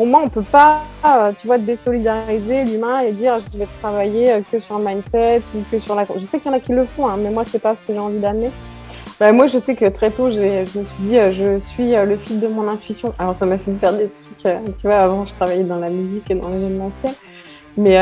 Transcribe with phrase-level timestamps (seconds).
[0.00, 4.32] pour moi, on peut pas, euh, tu vois, désolidariser l'humain et dire je vais travailler
[4.32, 6.06] euh, que sur le mindset ou que sur la.
[6.16, 7.84] Je sais qu'il y en a qui le font, hein, mais moi, c'est pas ce
[7.84, 8.50] que j'ai envie d'amener.
[9.18, 12.40] Bah, moi, je sais que très tôt, je me suis dit, je suis le fil
[12.40, 13.12] de mon intuition.
[13.18, 16.30] Alors, ça m'a fait faire des trucs, tu vois, avant, je travaillais dans la musique
[16.30, 17.12] et dans l'événementiel.
[17.76, 17.98] Mais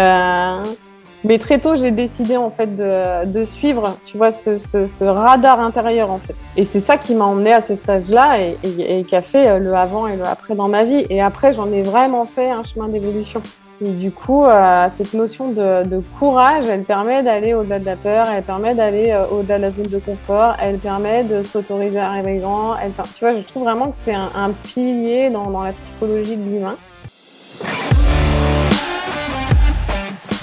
[1.25, 6.19] mais très tôt, j'ai décidé en fait de, suivre, tu vois, ce, radar intérieur en
[6.19, 6.35] fait.
[6.57, 9.75] Et c'est ça qui m'a emmené à ce stage-là et, qui a fait euh, le
[9.75, 11.07] avant et le après dans ma vie.
[11.11, 13.43] Et après, j'en ai vraiment fait un chemin d'évolution.
[13.81, 18.27] Et du coup, euh, cette notion de, courage, elle permet d'aller au-delà de la peur,
[18.29, 22.11] elle permet d'aller euh, au-delà de la zone de confort, elle permet de s'autoriser à
[22.11, 22.75] rêver grand.
[23.15, 26.77] Tu vois, je trouve vraiment que c'est un, pilier dans la psychologie de l'humain.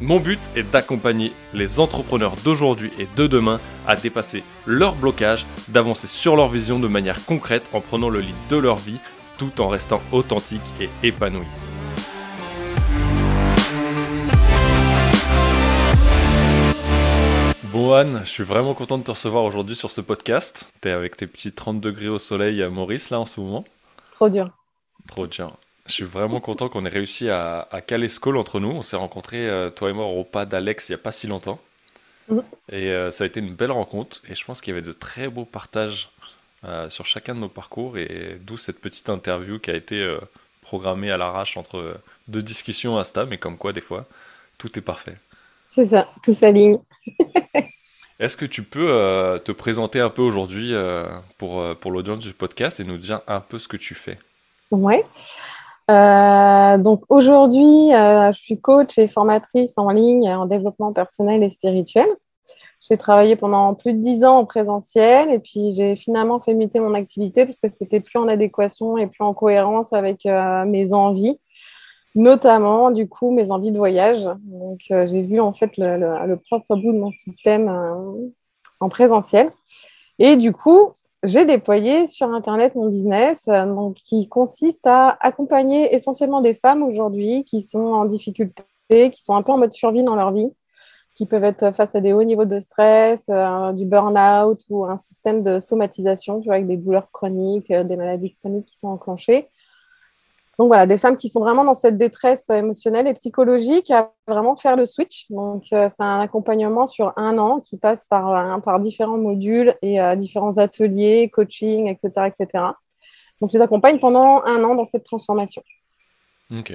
[0.00, 6.08] Mon but est d'accompagner les entrepreneurs d'aujourd'hui et de demain à dépasser leurs blocages, d'avancer
[6.08, 8.98] sur leur vision de manière concrète en prenant le lead de leur vie
[9.38, 11.46] tout en restant authentique et épanoui.
[17.64, 20.72] Bon Anne, je suis vraiment content de te recevoir aujourd'hui sur ce podcast.
[20.80, 23.64] T'es avec tes petits 30 degrés au soleil à Maurice là en ce moment.
[24.12, 24.46] Trop dur.
[25.08, 25.56] Trop dur.
[25.86, 28.70] Je suis vraiment content qu'on ait réussi à, caler ce call entre nous.
[28.70, 31.26] On s'est rencontrés, euh, toi et moi, au pas d'Alex il n'y a pas si
[31.26, 31.60] longtemps.
[32.28, 32.42] Mhm.
[32.70, 34.22] Et euh, ça a été une belle rencontre.
[34.28, 36.10] Et je pense qu'il y avait de très beaux partages
[36.64, 37.98] euh, sur chacun de nos parcours.
[37.98, 40.16] Et d'où cette petite interview qui a été
[40.62, 43.26] programmée à l'arrache entre deux discussions Insta.
[43.26, 44.06] Mais comme quoi, des fois,
[44.56, 45.16] tout est parfait.
[45.66, 46.78] C'est ça, tout s'aligne.
[48.18, 50.72] Est-ce que tu peux te présenter un peu aujourd'hui
[51.36, 54.18] pour, pour l'audience du podcast et nous dire un peu ce que tu fais?
[54.70, 55.04] Ouais.
[55.90, 61.50] Euh, donc aujourd'hui, euh, je suis coach et formatrice en ligne en développement personnel et
[61.50, 62.08] spirituel.
[62.80, 66.80] J'ai travaillé pendant plus de dix ans en présentiel et puis j'ai finalement fait muter
[66.80, 70.92] mon activité parce que c'était plus en adéquation et plus en cohérence avec euh, mes
[70.92, 71.38] envies,
[72.14, 74.24] notamment du coup mes envies de voyage.
[74.44, 77.68] Donc j'ai vu en fait le, le, le, propre bout de mon système
[78.80, 79.50] en présentiel.
[80.18, 80.92] Et du coup,
[81.24, 86.82] j'ai déployé sur Internet mon business euh, donc, qui consiste à accompagner essentiellement des femmes
[86.82, 88.64] aujourd'hui qui sont en difficulté,
[89.10, 90.52] qui sont un peu en mode survie dans leur vie,
[91.14, 94.98] qui peuvent être face à des hauts niveaux de stress, euh, du burn-out ou un
[94.98, 98.88] système de somatisation, tu vois, avec des douleurs chroniques, euh, des maladies chroniques qui sont
[98.88, 99.48] enclenchées.
[100.58, 104.54] Donc voilà, des femmes qui sont vraiment dans cette détresse émotionnelle et psychologique à vraiment
[104.54, 105.26] faire le switch.
[105.30, 109.74] Donc euh, c'est un accompagnement sur un an qui passe par, euh, par différents modules
[109.82, 112.64] et euh, différents ateliers, coaching, etc., etc.
[113.40, 115.62] Donc je les accompagne pendant un an dans cette transformation.
[116.56, 116.72] Ok.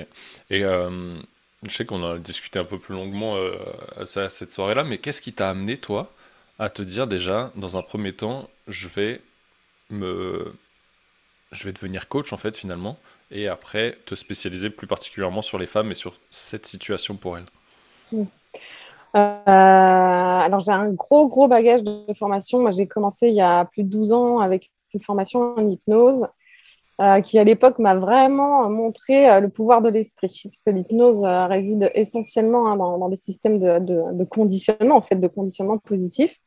[0.49, 3.35] Et je sais qu'on a discuté un peu plus longuement
[4.05, 6.11] cette soirée-là, mais qu'est-ce qui t'a amené toi
[6.57, 9.21] à te dire déjà, dans un premier temps, je vais
[9.89, 10.53] me,
[11.51, 12.97] je vais devenir coach en fait finalement
[13.31, 17.45] et après te spécialiser plus particulièrement sur les femmes et sur cette situation pour elles
[18.11, 18.23] mmh.
[19.15, 22.59] euh, Alors j'ai un gros gros bagage de formation.
[22.59, 26.27] Moi j'ai commencé il y a plus de 12 ans avec une formation en hypnose
[27.01, 31.23] euh, qui à l'époque m'a vraiment montré euh, le pouvoir de l'esprit parce que l'hypnose
[31.23, 36.37] réside essentiellement hein, dans, dans, des systèmes de, conditionnement en fait de conditionnement positif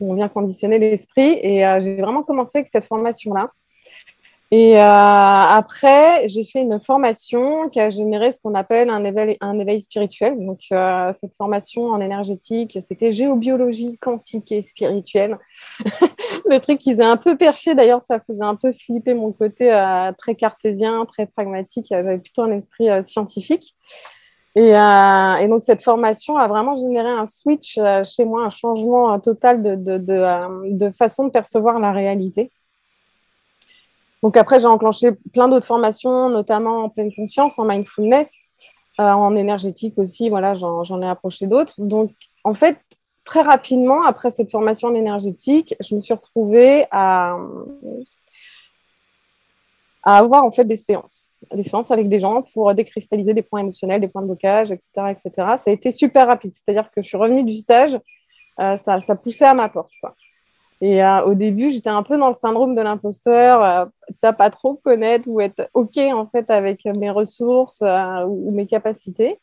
[0.00, 3.50] où on vient conditionner l'esprit et j'ai vraiment commencé avec cette formation là.
[4.52, 9.36] Et euh, après, j'ai fait une formation qui a généré ce qu'on appelle un éveil,
[9.40, 10.38] un éveil spirituel.
[10.38, 15.38] Donc, euh, cette formation en énergétique, c'était géobiologie quantique et spirituelle.
[16.46, 19.72] le truc qui faisait un peu perché, d'ailleurs, ça faisait un peu flipper mon côté
[19.72, 21.86] euh, très cartésien, très pragmatique.
[21.90, 23.74] J'avais plutôt un esprit euh, scientifique.
[24.54, 28.50] Et, euh, et, donc, cette formation a vraiment généré un switch euh, chez moi, un
[28.50, 32.50] changement total de, de, de, de façon de percevoir la réalité.
[34.22, 38.32] Donc après, j'ai enclenché plein d'autres formations, notamment en pleine conscience, en mindfulness,
[38.98, 40.28] euh, en énergétique aussi.
[40.30, 41.74] Voilà, j'en ai approché d'autres.
[41.78, 42.12] Donc
[42.44, 42.78] en fait,
[43.24, 47.36] très rapidement, après cette formation en énergétique, je me suis retrouvée à,
[50.02, 54.00] avoir en fait des séances, des séances avec des gens pour décristalliser des points émotionnels,
[54.00, 55.30] des points de blocage, etc., etc.
[55.34, 56.52] Ça a été super rapide.
[56.54, 57.98] C'est-à-dire que je suis revenue du stage,
[58.60, 59.92] euh, ça, ça poussait à ma porte.
[60.00, 60.14] Quoi.
[60.80, 63.84] Et euh, au début, j'étais un peu dans le syndrome de l'imposteur, euh,
[64.18, 68.66] ça pas trop connaître ou être OK en fait avec mes ressources euh, ou mes
[68.66, 69.40] capacités.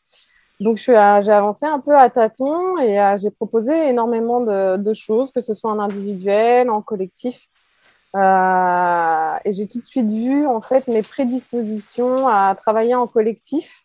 [0.60, 5.52] Donc, j'ai avancé un peu à tâtons et j'ai proposé énormément de, choses, que ce
[5.52, 7.48] soit en individuel, en collectif.
[8.14, 13.84] et j'ai tout de suite vu en fait mes prédispositions à travailler en collectif.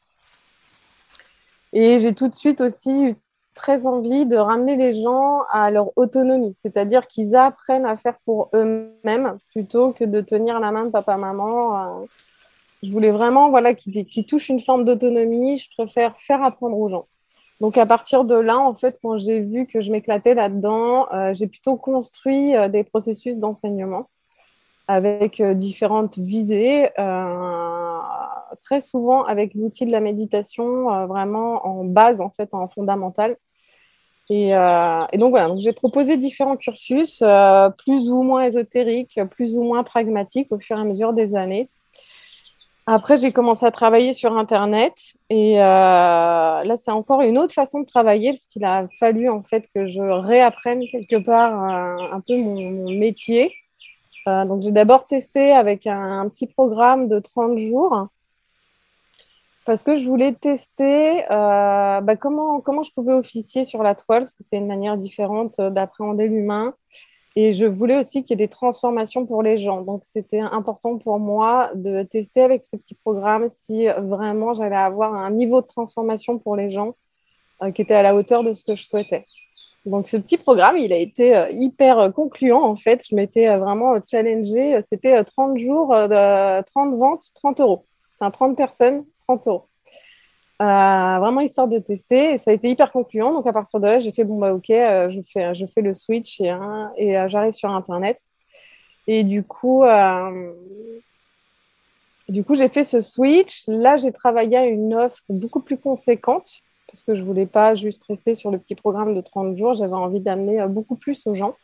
[1.74, 3.16] Et j'ai tout de suite aussi
[3.60, 8.50] très envie de ramener les gens à leur autonomie, c'est-à-dire qu'ils apprennent à faire pour
[8.56, 11.78] eux-mêmes plutôt que de tenir la main de papa-maman.
[11.78, 12.06] Euh.
[12.84, 15.58] Je voulais vraiment voilà, qu'ils touchent une forme d'autonomie.
[15.58, 17.08] Je préfère faire apprendre aux gens.
[17.60, 21.34] Donc à partir de là, en fait, quand j'ai vu que je m'éclatais là-dedans, euh,
[21.34, 24.10] j'ai plutôt construit euh, des processus d'enseignement
[24.88, 26.90] avec différentes visées,
[28.64, 33.38] très souvent avec l'outil de la méditation vraiment en base, en fait, en fondamental.
[34.32, 39.64] Euh, et, donc voilà, j'ai proposé différents cursus, euh, plus ou moins ésotériques, plus ou
[39.64, 41.70] moins pragmatiques au fur et à mesure des années.
[42.86, 44.94] Après, j'ai commencé à travailler sur Internet
[45.30, 49.44] et euh, là, c'est encore une autre façon de travailler parce qu'il a fallu en
[49.44, 53.54] fait que je réapprenne quelque part un peu mon, métier.
[54.26, 58.08] donc, j'ai d'abord testé avec un, petit programme de 30 jours
[59.70, 64.26] parce que je voulais tester euh, bah, comment, comment je pouvais officier sur la toile,
[64.28, 66.74] c'était une manière différente euh, d'appréhender l'humain.
[67.36, 69.84] Et je voulais aussi qu'il y ait des transformations pour les gens.
[69.84, 75.14] Donc, c'était important pour moi de tester avec ce petit programme si vraiment j'allais avoir
[75.14, 76.96] un niveau de transformation pour les gens
[77.62, 79.24] euh, qui était à la hauteur de ce que je souhaitais.
[79.86, 83.06] Donc, ce petit programme, il a été hyper concluant, en fait.
[83.08, 84.82] Je m'étais vraiment challengée.
[84.82, 87.86] C'était 30 jours, de 30 ventes, 30 euros.
[88.20, 89.66] Enfin, 30 personnes, 30 euros.
[90.62, 93.32] Euh, vraiment histoire de tester et ça a été hyper concluant.
[93.32, 95.82] Donc à partir de là, j'ai fait bon bah ok, euh, je fais je fais
[95.82, 96.54] le switch et,
[96.98, 98.20] et euh, j'arrive sur internet.
[99.08, 99.84] Et du coup,
[102.28, 103.68] du coup j'ai fait ce switch.
[103.68, 108.04] Là, j'ai travaillé à une offre beaucoup plus conséquente parce que je voulais pas juste
[108.06, 109.74] rester sur le petit programme de 30 jours.
[109.76, 111.56] J'avais envie d'amener beaucoup plus aux gens.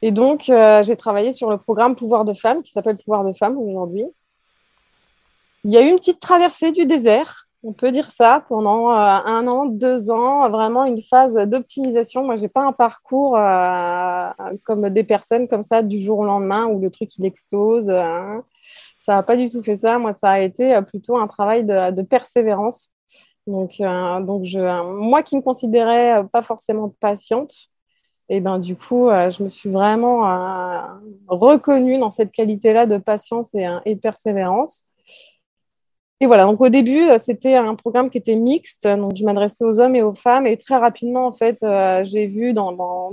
[0.00, 3.58] Et donc, j'ai travaillé sur le programme Pouvoir de Femme qui s'appelle Pouvoir de Femme
[3.58, 4.06] aujourd'hui.
[5.64, 8.94] Il y a eu une petite traversée du désert, on peut dire ça, pendant euh,
[8.94, 12.24] un an, deux ans, vraiment une phase d'optimisation.
[12.24, 14.28] Moi, je n'ai pas un parcours euh,
[14.64, 17.90] comme des personnes comme ça du jour au lendemain où le truc il explose.
[17.90, 18.44] Hein.
[18.96, 19.98] Ça n'a pas du tout fait ça.
[19.98, 22.90] Moi, ça a été euh, plutôt un travail de, persévérance.
[23.46, 24.44] Donc, donc
[25.00, 27.52] moi qui me considérais pas forcément patiente,
[28.28, 30.20] et eh ben du coup, je me suis vraiment
[31.28, 34.82] reconnue dans cette qualité-là de patience et de persévérance.
[36.20, 39.64] Et voilà, donc au début, euh, c'était un programme qui était mixte, donc je m'adressais
[39.64, 43.12] aux hommes et aux femmes, et très rapidement, en fait, euh, j'ai vu dans, dans,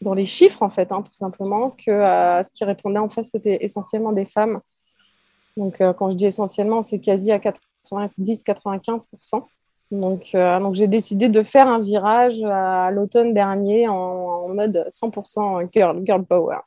[0.00, 3.22] dans, les chiffres, en fait, hein, tout simplement, que euh, ce qui répondait en fait,
[3.22, 4.60] c'était essentiellement des femmes.
[5.56, 9.44] Donc quand je dis essentiellement, c'est quasi à 90-95%.
[9.90, 15.68] Donc, donc j'ai décidé de faire un virage à l'automne dernier en, en, mode 100%
[15.72, 16.60] girl, girl power.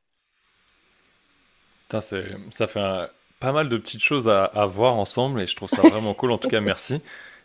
[1.90, 3.10] Putain, ça fait un
[3.46, 6.32] pas mal de petites choses à, voir ensemble et je trouve ça vraiment cool.
[6.32, 7.00] En tout cas, merci.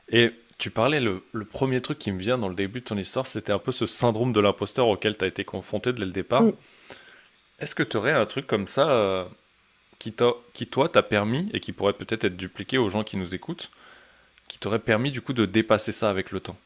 [0.09, 3.27] Et tu parlais, le, premier truc qui me vient dans le début de ton histoire,
[3.27, 6.45] c'était un peu ce syndrome de l'imposteur auquel tu as été confronté dès le départ.
[6.45, 6.53] Mm.
[7.59, 9.27] Est-ce que tu aurais un truc comme ça euh,
[9.99, 10.15] qui,
[10.55, 13.71] qui, toi, t'a permis et qui pourrait peut-être être dupliqué aux gens qui nous écoutent,
[14.49, 16.57] qui t'aurait permis du coup de dépasser ça avec le temps?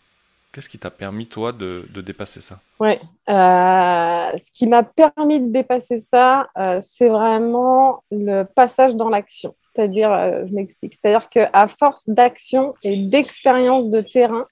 [0.54, 2.60] Qu'est-ce qui t'a permis, toi, de, dépasser ça?
[2.78, 9.08] Ouais, euh, ce qui m'a permis de dépasser ça, euh, c'est vraiment le passage dans
[9.08, 9.56] l'action.
[9.58, 14.46] C'est-à-dire, euh, je m'explique, c'est-à-dire qu'à force d'action et d'expérience de terrain,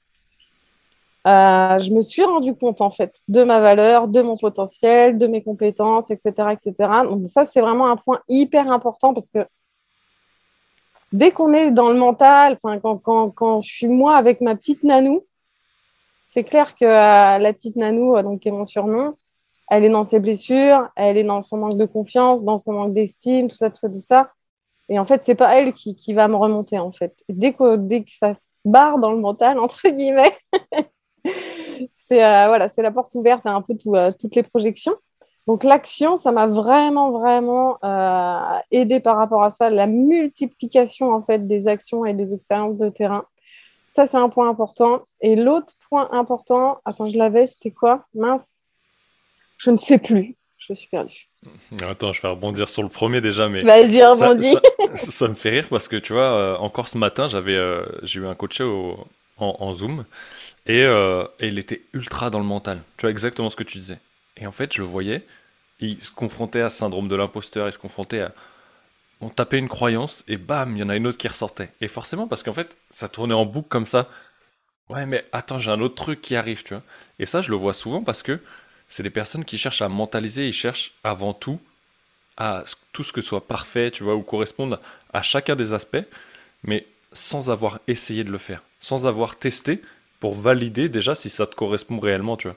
[1.24, 5.40] je me suis rendu compte, en fait, de ma valeur, de mon potentiel, de mes
[5.40, 6.32] compétences, etc.
[6.50, 6.74] etc.
[7.04, 9.46] Donc, ça, c'est vraiment un point hyper important parce que
[11.12, 14.82] dès qu'on est dans le mental, quand, quand, quand je suis moi avec ma petite
[14.82, 15.24] nanou,
[16.24, 19.12] c'est clair que euh, la petite Nanou, euh, donc, qui est mon surnom,
[19.70, 22.94] elle est dans ses blessures, elle est dans son manque de confiance, dans son manque
[22.94, 24.30] d'estime, tout ça, tout ça, tout ça.
[24.88, 27.14] Et en fait, c'est pas elle qui, va me remonter, en fait.
[27.28, 30.36] dès, que, dès que ça se barre dans le mental, entre guillemets,
[31.92, 34.94] c'est euh, voilà, c'est la porte ouverte à un peu toutes les projections.
[35.46, 37.78] Donc l'action, ça m'a vraiment, vraiment
[38.70, 42.88] aidé par rapport à ça, la multiplication en fait des actions et des expériences de
[42.88, 43.24] terrain.
[43.92, 45.06] Ça, c'est un point important.
[45.20, 48.06] Et l'autre point important, attends, je l'avais, c'était quoi?
[48.14, 48.62] Mince,
[49.58, 50.34] je ne sais plus.
[50.56, 51.28] Je suis perdue.
[51.82, 53.62] Attends, je vais rebondir sur le premier déjà, mais.
[53.62, 54.54] Vas-y, rebondis.
[54.94, 58.20] Ça, me fait rire parce que tu vois, euh, encore ce matin, j'avais, euh, j'ai
[58.20, 59.06] eu un coach en,
[59.38, 60.04] en, Zoom
[60.68, 62.80] euh, et, il était ultra dans le mental.
[62.96, 63.98] Tu vois exactement ce que tu disais.
[64.36, 65.26] Et en fait, je le voyais,
[65.80, 68.32] il se confrontait à ce syndrome de l'imposteur, il se confrontait à
[69.22, 71.70] on tapait une croyance et bam, il y en a une autre qui ressortait.
[71.80, 74.08] Et forcément, parce qu'en fait, ça tournait en boucle comme ça.
[74.90, 76.82] Ouais, mais attends, j'ai un autre truc qui arrive, tu vois.
[77.20, 78.40] Et ça, je le vois souvent parce que
[78.88, 81.60] c'est des personnes qui cherchent à mentaliser, ils cherchent avant tout
[82.36, 84.80] à tout ce que soit parfait, tu vois, ou correspondre
[85.12, 86.04] à chacun des aspects,
[86.64, 89.82] mais sans avoir essayé de le faire, sans avoir testé
[90.18, 92.56] pour valider déjà si ça te correspond réellement, tu vois.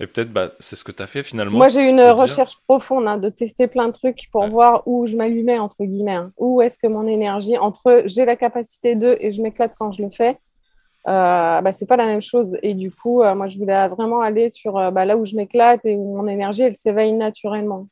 [0.00, 1.58] Et peut-être, bah, c'est ce que tu as fait finalement.
[1.58, 5.16] Moi, j'ai une recherche profonde hein, de tester plein de trucs pour voir où je
[5.16, 6.14] m'allumais, entre guillemets.
[6.14, 6.32] Hein.
[6.36, 10.02] Où est-ce que mon énergie, entre j'ai la capacité de et je m'éclate quand je
[10.02, 10.36] le fais,
[11.08, 12.56] euh, bah, c'est pas la même chose.
[12.62, 15.34] Et du coup, euh, moi, je voulais vraiment aller sur euh, bah, là où je
[15.34, 17.88] m'éclate et où mon énergie, elle s'éveille naturellement.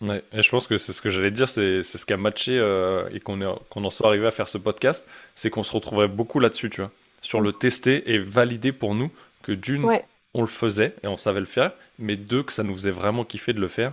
[0.00, 2.58] Ouais, et je pense que c'est ce que j'allais dire, c'est ce qui a matché
[2.58, 3.38] euh, et qu'on
[3.70, 6.80] qu'on en soit arrivé à faire ce podcast, c'est qu'on se retrouverait beaucoup là-dessus, tu
[6.80, 6.90] vois,
[7.22, 9.10] sur le tester et valider pour nous
[9.42, 9.86] que d'une,
[10.34, 13.24] on le faisait et on savait le faire, mais deux, que ça nous faisait vraiment
[13.24, 13.92] kiffer de le faire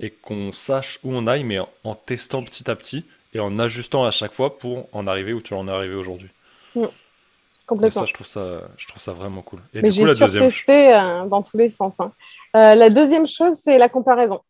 [0.00, 3.04] et qu'on sache où on aille, mais en, testant petit à petit
[3.34, 6.30] et en ajustant à chaque fois pour en arriver où tu en es arrivé aujourd'hui.
[6.74, 6.84] Mm.
[7.66, 8.00] Complètement.
[8.00, 9.60] ça, je trouve ça, je trouve ça vraiment cool.
[9.74, 12.00] Et Mais j'ai surtesté euh, dans tous les sens.
[12.00, 12.12] Hein.
[12.56, 14.40] Euh, la deuxième chose, c'est la comparaison.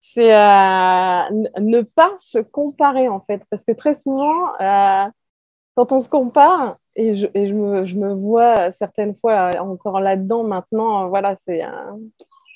[0.00, 1.22] C'est euh,
[1.60, 3.42] ne pas se comparer, en fait.
[3.50, 4.52] Parce que très souvent,
[5.74, 11.62] quand on se compare, et je, me, vois certaines fois encore là-dedans maintenant, voilà, c'est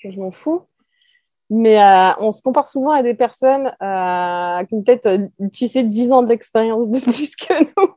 [0.04, 0.62] je m'en fous.
[1.50, 5.66] Mais euh, on se compare souvent à des personnes euh, qui ont peut-être, euh, tu
[5.66, 7.94] sais, 10 ans d'expérience de plus que nous.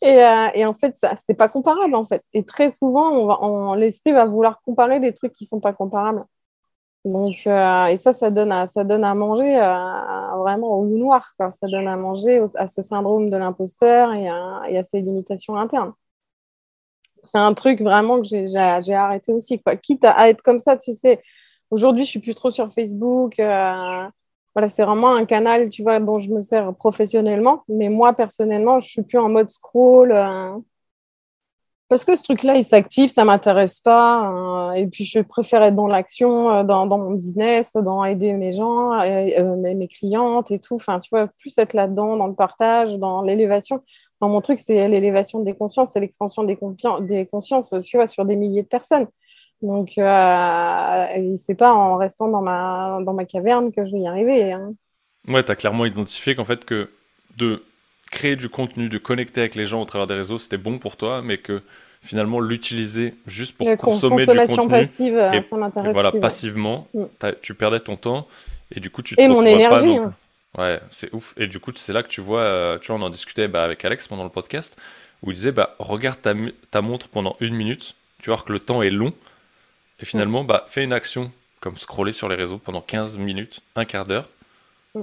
[0.00, 2.24] et, euh, en fait, ça, c'est pas comparable, en fait.
[2.32, 6.24] Et très souvent, l'esprit va vouloir comparer des trucs qui sont pas comparables.
[7.04, 11.34] Donc, euh, et ça, ça donne à, ça donne à manger euh, vraiment au noir.
[11.36, 11.50] Quoi.
[11.50, 15.56] Ça donne à manger à ce syndrome de l'imposteur et à, et à ses limitations
[15.56, 15.92] internes.
[17.22, 19.60] C'est un truc vraiment que j'ai, arrêté aussi.
[19.60, 19.76] Quoi.
[19.76, 21.22] Quitte à être comme ça, tu sais
[21.70, 23.38] Aujourd'hui, je suis plus trop sur Facebook.
[23.38, 24.08] Euh,
[24.54, 27.64] voilà, c'est vraiment un canal, tu vois, dont je me sers professionnellement.
[27.68, 30.12] Mais moi, personnellement, je suis plus en mode scroll.
[30.12, 30.58] Euh,
[31.92, 34.70] parce que ce truc-là, il s'active, ça m'intéresse pas.
[34.70, 38.98] Euh, et puis, je préfère être dans l'action, dans, mon business, dans aider mes gens,
[38.98, 40.76] mes, clientes et tout.
[40.76, 43.82] Enfin, tu vois, plus être là-dedans, dans le partage, dans l'élévation.
[44.22, 46.56] mon truc, c'est l'élévation des consciences, c'est l'expansion des,
[47.26, 49.06] consciences, tu vois, sur des milliers de personnes.
[49.60, 51.06] Donc, euh,
[51.36, 54.50] c'est pas en restant dans ma, dans ma caverne que je vais y arriver.
[54.50, 54.72] Hein.
[55.28, 56.88] Ouais, tu as clairement identifié qu'en fait, que
[57.36, 57.62] de
[58.12, 60.96] créer du contenu, de connecter avec les gens au travers des réseaux, c'était bon pour
[60.96, 61.62] toi, mais que
[62.02, 64.68] finalement, l'utiliser juste pour consommer du contenu.
[64.68, 65.92] passive, et, ça m'intéresse.
[65.92, 67.04] Voilà, passivement, mm.
[67.40, 68.28] tu perdais ton temps
[68.74, 69.96] et du coup, tu Et mon énergie.
[69.96, 70.14] Hein.
[70.56, 71.34] Ouais, c'est ouf.
[71.36, 73.64] Et du coup, c'est là que tu vois, euh, tu vois, on en discutait bah,
[73.64, 74.76] avec Alex pendant le podcast,
[75.22, 76.34] où il disait, bah, regarde ta,
[76.70, 79.14] ta montre pendant une minute, tu vois que le temps est long.
[80.00, 83.84] Et finalement, bah, fais une action comme scroller sur les réseaux pendant 15 minutes, un
[83.84, 84.28] quart d'heure,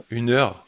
[0.10, 0.66] une heure.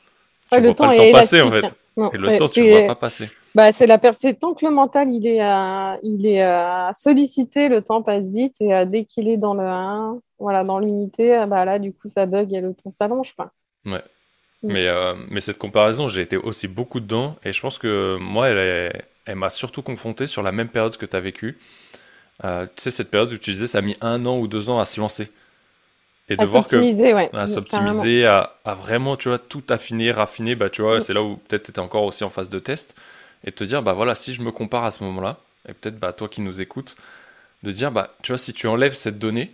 [0.52, 1.76] Tu vois pas le temps passer en fait.
[1.98, 3.30] Et le temps, tu ne vois pas passer.
[3.54, 6.00] Bah, c'est la c'est tant que le mental il est, à...
[6.04, 10.20] il est à sollicité, le temps passe vite et euh, dès qu'il est dans le
[10.40, 13.36] voilà, dans l'unité, euh, bah là du coup ça bug et le temps s'allonge
[13.86, 14.02] Ouais.
[14.64, 14.72] Mm.
[14.72, 18.48] Mais, euh, mais cette comparaison, j'ai été aussi beaucoup dedans et je pense que moi,
[18.48, 21.58] elle, elle m'a surtout confronté sur la même période que tu as vécu.
[22.44, 24.70] Euh, tu sais, cette période où tu disais ça a mis un an ou deux
[24.70, 25.30] ans à se lancer.
[26.30, 26.78] Et de à voir que.
[26.78, 31.02] Ouais, à s'optimiser, à, à, vraiment, tu vois, tout affiner, raffiner, bah, tu vois, mm.
[31.02, 32.96] c'est là où peut-être tu étais encore aussi en phase de test.
[33.44, 35.38] Et te dire, bah voilà, si je me compare à ce moment-là,
[35.68, 36.96] et peut-être bah, toi qui nous écoutes,
[37.64, 39.52] de dire, bah, tu vois, si tu enlèves cette donnée,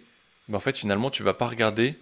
[0.49, 1.95] bah, en fait, finalement, tu vas pas regarder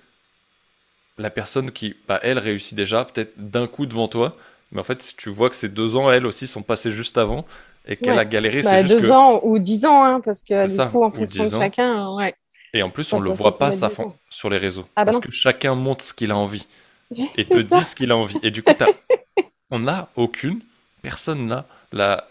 [1.18, 4.36] la personne qui, bah, elle, réussit déjà, peut-être d'un coup devant toi.
[4.72, 7.18] Mais en fait, si tu vois que ces deux ans, elles aussi, sont passés juste
[7.18, 7.46] avant,
[7.88, 8.62] et qu'elle a galéré.
[8.62, 11.52] Bah, c'est deux ans ou dix ans, hein, parce que du coup, en fonction de
[11.52, 12.36] chacun, ouais.
[12.76, 13.90] Et en plus, on ne le voit pas ça
[14.30, 14.86] sur les réseaux.
[14.98, 16.68] Ah, bah parce que chacun montre ce qu'il a envie
[17.38, 18.38] et te dit ce qu'il a envie.
[18.44, 18.74] Et du coup,
[19.72, 20.60] on n'a aucune,
[21.02, 22.28] personne n'a la,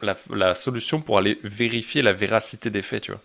[0.00, 3.20] la, la, solution pour aller vérifier la véracité des faits, tu vois.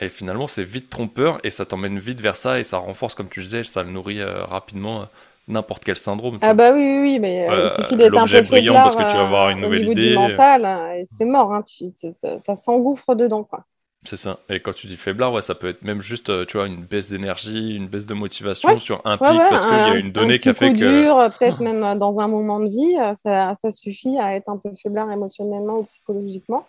[0.00, 3.28] Et finalement, c'est vite trompeur et ça t'emmène vite vers ça et ça renforce, comme
[3.30, 5.08] tu disais, ça le nourrit euh, rapidement
[5.48, 6.38] n'importe quel syndrome.
[6.42, 9.16] Ah bah oui, oui, mais euh, il suffit d'être un peu brillant parce que tu
[9.16, 10.10] vas avoir une euh, nouvelle idée.
[10.10, 13.64] du mental, hein, et c'est mort, hein, tu, ça, ça s'engouffre dedans, quoi.
[14.02, 14.38] C'est ça.
[14.48, 16.84] Et quand tu dis faiblard, ouais, ça peut être même juste, euh, tu vois, une
[16.84, 20.38] baisse d'énergie, une baisse de motivation sur un pic parce qu'il y a une donnée
[20.38, 21.02] qui a fait que.
[21.02, 24.70] dur, peut-être même dans un moment de vie, ça, ça, suffit à être un peu
[24.82, 26.66] faiblard émotionnellement ou psychologiquement.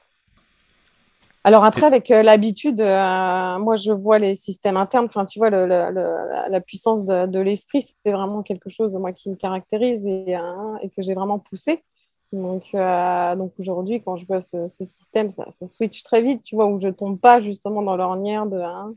[1.43, 5.05] Alors après, avec euh, l'habitude, euh, moi, je vois les systèmes internes.
[5.05, 9.11] Enfin, tu vois, le, le, la puissance de, de l'esprit, c'est vraiment quelque chose, moi,
[9.11, 11.83] qui me caractérise et, euh, et que j'ai vraiment poussé.
[12.31, 16.55] Donc, donc aujourd'hui, quand je vois ce, ce système, ça, ça, switch très vite, tu
[16.55, 18.93] vois, où je tombe pas justement dans l'ornière de hein,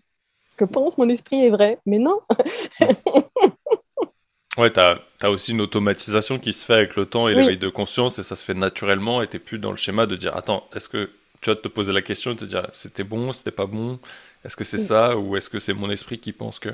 [0.49, 2.21] ce que pense mon esprit est vrai, mais non.
[4.57, 7.69] Ouais, tu as, aussi une automatisation qui se fait avec le temps et l'éveil de
[7.69, 10.69] conscience, et ça se fait naturellement, et tu plus dans le schéma de dire, attends,
[10.75, 11.11] est-ce que
[11.41, 13.99] tu vas te poser la question et te dire, c'était bon, c'était pas bon,
[14.45, 16.69] est-ce que c'est ça, ou est-ce que c'est mon esprit qui pense que...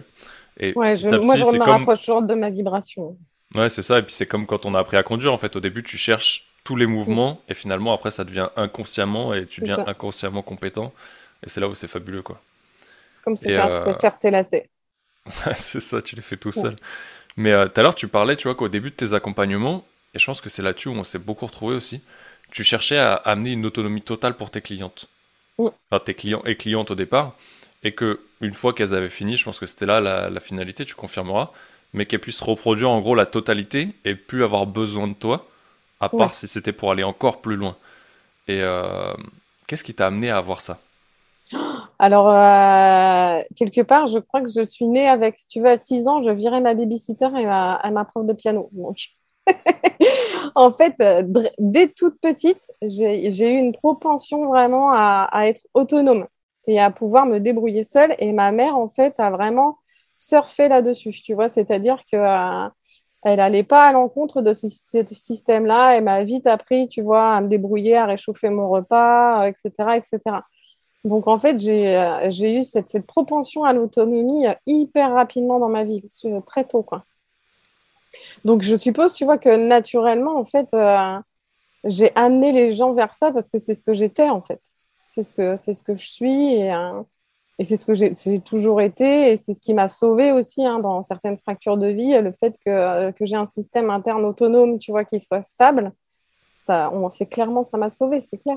[0.59, 3.17] Et ouais, moi je me rapproche toujours de ma vibration.
[3.55, 5.57] Ouais, c'est ça, et puis c'est comme quand on a appris à conduire, en fait,
[5.57, 9.61] au début tu cherches tous les mouvements, et finalement après ça devient inconsciemment, et tu
[9.61, 10.93] deviens inconsciemment compétent,
[11.45, 12.41] et c'est là où c'est fabuleux, quoi.
[13.25, 13.99] Comme se faire, euh...
[13.99, 14.71] faire ses lacets.
[15.55, 16.77] c'est ça, tu les fais tout seul.
[17.37, 19.85] Mais euh, tout à l'heure, tu parlais, tu vois, qu'au début de tes accompagnements,
[20.15, 22.03] et je pense que c'est là-dessus où on s'est beaucoup retrouvé aussi,
[22.53, 25.09] tu cherchais à amener une autonomie totale pour tes clientes.
[25.59, 27.35] Enfin, tes clients et clientes au départ,
[27.83, 30.95] et que une fois qu'elles avaient fini, je pense que c'était là la, finalité, tu
[30.95, 31.51] confirmeras,
[31.95, 35.49] mais qu'elles puissent reproduire en gros la totalité et plus avoir besoin de toi,
[36.01, 37.77] à part si c'était pour aller encore plus loin.
[38.49, 39.15] Et euh,
[39.67, 40.79] qu'est-ce qui t'a amené à avoir ça?
[41.99, 45.77] Alors, euh, quelque part, je crois que je suis née avec, si tu veux, à
[45.77, 48.71] 6 ans, je virais ma babysitter et ma, ma prof de piano.
[50.55, 51.23] en fait, euh,
[51.59, 56.27] dès toute petite, j'ai eu une propension vraiment à, être autonome
[56.67, 58.15] et à pouvoir me débrouiller seule.
[58.19, 59.79] Et ma mère, en fait, a vraiment
[60.17, 61.49] surfé là-dessus, tu vois.
[61.49, 62.69] C'est-à-dire que euh,
[63.23, 65.97] elle n'allait pas à l'encontre de ce, système-là.
[65.97, 70.39] Elle m'a vite appris, tu vois, à me débrouiller, à réchauffer mon repas, etc., etc.
[71.05, 75.85] Donc, en fait, j'ai euh, eu cette, propension à l'autonomie euh, hyper rapidement dans ma
[75.85, 76.03] vie,
[76.47, 77.05] très tôt, quoi.
[78.45, 81.19] Donc, je suppose, tu vois, que naturellement, en fait, euh,
[81.85, 84.61] j'ai amené les gens vers ça parce que c'est ce que j'étais, en fait.
[85.07, 86.63] C'est ce, que, ce que je suis
[87.61, 90.79] et c'est ce que j'ai toujours été et c'est ce qui m'a sauvée aussi hein,
[90.79, 94.93] dans certaines fractures de vie, le fait que, que j'ai un système interne autonome, tu
[94.93, 95.93] vois, qui soit stable.
[96.57, 98.57] Ça, on, clairement, ça m'a sauvée, c'est clair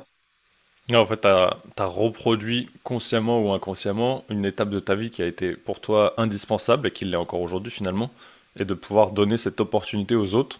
[0.93, 5.27] en fait, tu as, reproduit consciemment ou inconsciemment une étape de ta vie qui a
[5.27, 8.09] été pour toi indispensable et qui l'est encore aujourd'hui finalement,
[8.57, 10.59] et de pouvoir donner cette opportunité aux autres,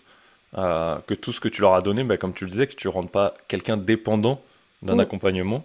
[0.57, 2.75] euh, que tout ce que tu leur as donné, bah, comme tu le disais, que
[2.75, 4.39] tu ne rendes pas quelqu'un dépendant
[4.81, 5.63] d'un accompagnement.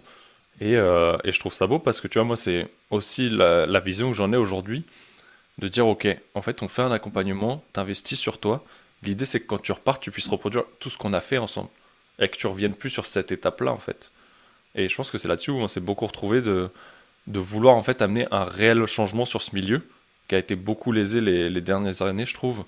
[0.61, 4.11] Euh, et, je trouve ça beau parce que tu vois, moi, c'est aussi la, vision
[4.11, 4.83] que j'en ai aujourd'hui,
[5.57, 8.63] de dire, ok, en fait, on fait un accompagnement, tu investis sur toi.
[9.03, 11.69] L'idée, c'est que quand tu repars, tu puisses reproduire tout ce qu'on a fait ensemble.
[12.19, 14.11] Et que tu reviennes plus sur cette étape-là, en fait.
[14.75, 16.69] Et je pense que c'est là-dessus où on s'est beaucoup retrouvé de,
[17.27, 19.81] de vouloir en fait amener un réel changement sur ce milieu,
[20.27, 22.65] qui a été beaucoup lésé les, dernières années, je trouve,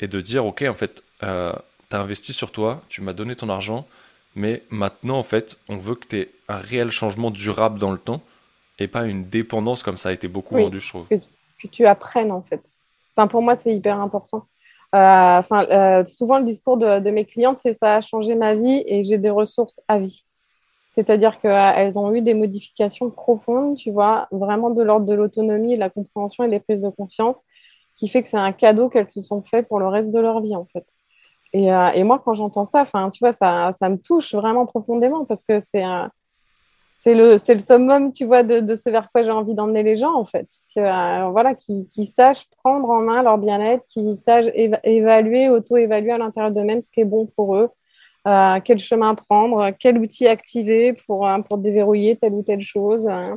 [0.00, 1.52] et de dire, ok, en fait, euh,
[1.90, 3.86] tu as investi sur toi, tu m'as donné ton argent,
[4.34, 7.98] mais maintenant, en fait, on veut que tu aies un réel changement durable dans le
[7.98, 8.20] temps,
[8.78, 11.06] et pas une dépendance comme ça a été beaucoup vendu, je trouve.
[11.08, 12.62] Que, tu apprennes, en fait.
[13.14, 14.46] Enfin, pour moi, c'est hyper important.
[14.94, 18.54] Euh, enfin, euh, souvent, le discours de, de mes clientes, c'est ça a changé ma
[18.54, 20.24] vie et j'ai des ressources à vie.
[20.88, 25.78] C'est-à-dire qu'elles ont eu des modifications profondes, tu vois, vraiment de l'ordre de l'autonomie, de
[25.78, 27.42] la compréhension et des prises de conscience,
[27.96, 30.40] qui fait que c'est un cadeau qu'elles se sont fait pour le reste de leur
[30.40, 30.84] vie, en fait.
[31.52, 35.58] Et, euh, moi, quand j'entends ça, tu vois, ça, me touche vraiment profondément parce que
[35.60, 40.24] c'est le, summum, tu vois, de, ce vers quoi j'ai envie d'emmener les gens, en
[40.24, 40.48] fait.
[40.74, 46.18] Que, euh, voilà, qui, sachent prendre en main leur bien-être, qui sachent évaluer, auto-évaluer à
[46.18, 47.68] l'intérieur d'eux-mêmes ce qui est bon pour eux,
[48.28, 51.26] euh, quel chemin prendre, quel outil activer pour,
[51.58, 53.08] déverrouiller telle ou telle chose.
[53.08, 53.34] Euh.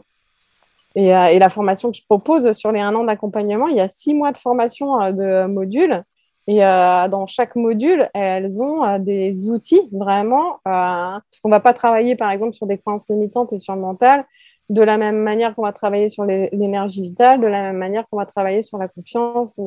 [0.95, 3.87] Et, et, la formation que je propose sur les un an d'accompagnement, il y a
[3.87, 6.03] six mois de formation de modules.
[6.47, 12.15] Et dans chaque module, elles ont des outils vraiment, parce qu'on ne va pas travailler
[12.17, 14.25] par exemple sur des croyances limitantes et sur le mental
[14.69, 18.17] de la même manière qu'on va travailler sur l'énergie vitale, de la même manière qu'on
[18.17, 19.59] va travailler sur la confiance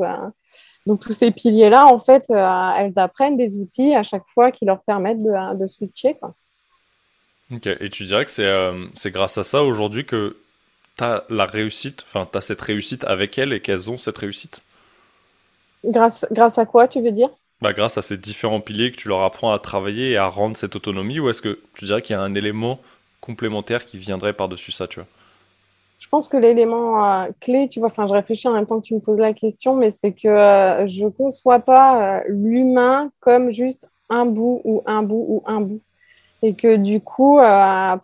[0.87, 4.65] donc, tous ces piliers-là, en fait, euh, elles apprennent des outils à chaque fois qui
[4.65, 6.17] leur permettent de, switcher.
[7.53, 10.37] Ok, et tu dirais que c'est euh, grâce à ça aujourd'hui que
[10.97, 14.19] tu as la réussite, enfin, tu as cette réussite avec elles et qu'elles ont cette
[14.19, 14.63] réussite?
[15.85, 17.31] Grâce, grâce à quoi, tu veux dire?
[17.61, 20.57] Bah, Grâce à ces différents piliers que tu leur apprends à travailler et à rendre
[20.57, 22.81] cette autonomie, ou est-ce que tu dirais qu'il y a un élément
[23.21, 25.09] complémentaire qui viendrait par-dessus ça, tu vois?
[25.99, 28.87] Je pense que l'élément euh, clé, tu vois, enfin, je réfléchis en même temps que
[28.87, 33.11] tu me poses la question, mais c'est que euh, je ne conçois pas euh, l'humain
[33.21, 35.81] comme juste un bout ou un bout ou un bout.
[36.43, 37.39] Et que du coup,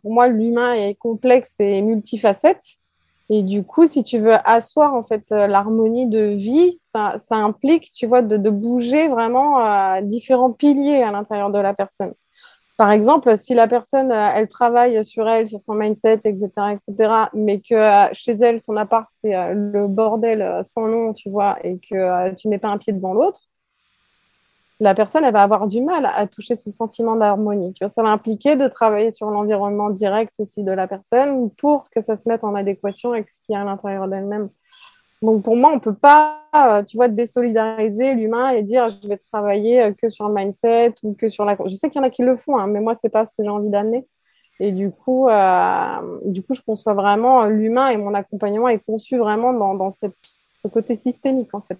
[0.03, 2.63] pour moi, l'humain est complexe et multifacette.
[3.31, 7.93] Et du coup, si tu veux asseoir en fait l'harmonie de vie, ça, ça, implique,
[7.95, 12.13] tu vois, de, bouger vraiment différents piliers à l'intérieur de la personne.
[12.83, 17.13] Par exemple, si la personne, euh, elle travaille sur elle, sur son mindset, etc., etc.,
[17.33, 21.59] mais que euh, chez elle, son appart, c'est euh, le bordel sans nom, tu vois,
[21.63, 23.43] et que tu mets pas un pied devant l'autre,
[24.81, 27.73] la personne, elle va avoir du mal à toucher ce sentiment d'harmonie.
[27.87, 32.17] Ça va impliquer de travailler sur l'environnement direct aussi de la personne pour que ça
[32.17, 34.49] se mette en adéquation avec ce qu'il y a à l'intérieur d'elle-même.
[35.23, 39.09] Donc pour moi, on ne peut pas, euh, tu vois, désolidariser l'humain et dire je
[39.09, 41.57] vais travailler euh, que sur le mindset ou que sur la.
[41.65, 43.25] Je sais qu'il y en a qui le font, hein, mais moi, ce n'est pas
[43.25, 44.05] ce que j'ai envie d'amener.
[44.59, 49.17] Et du coup, euh, du coup, je conçois vraiment l'humain et mon accompagnement est conçu
[49.17, 51.79] vraiment dans, dans ce côté systémique, en fait.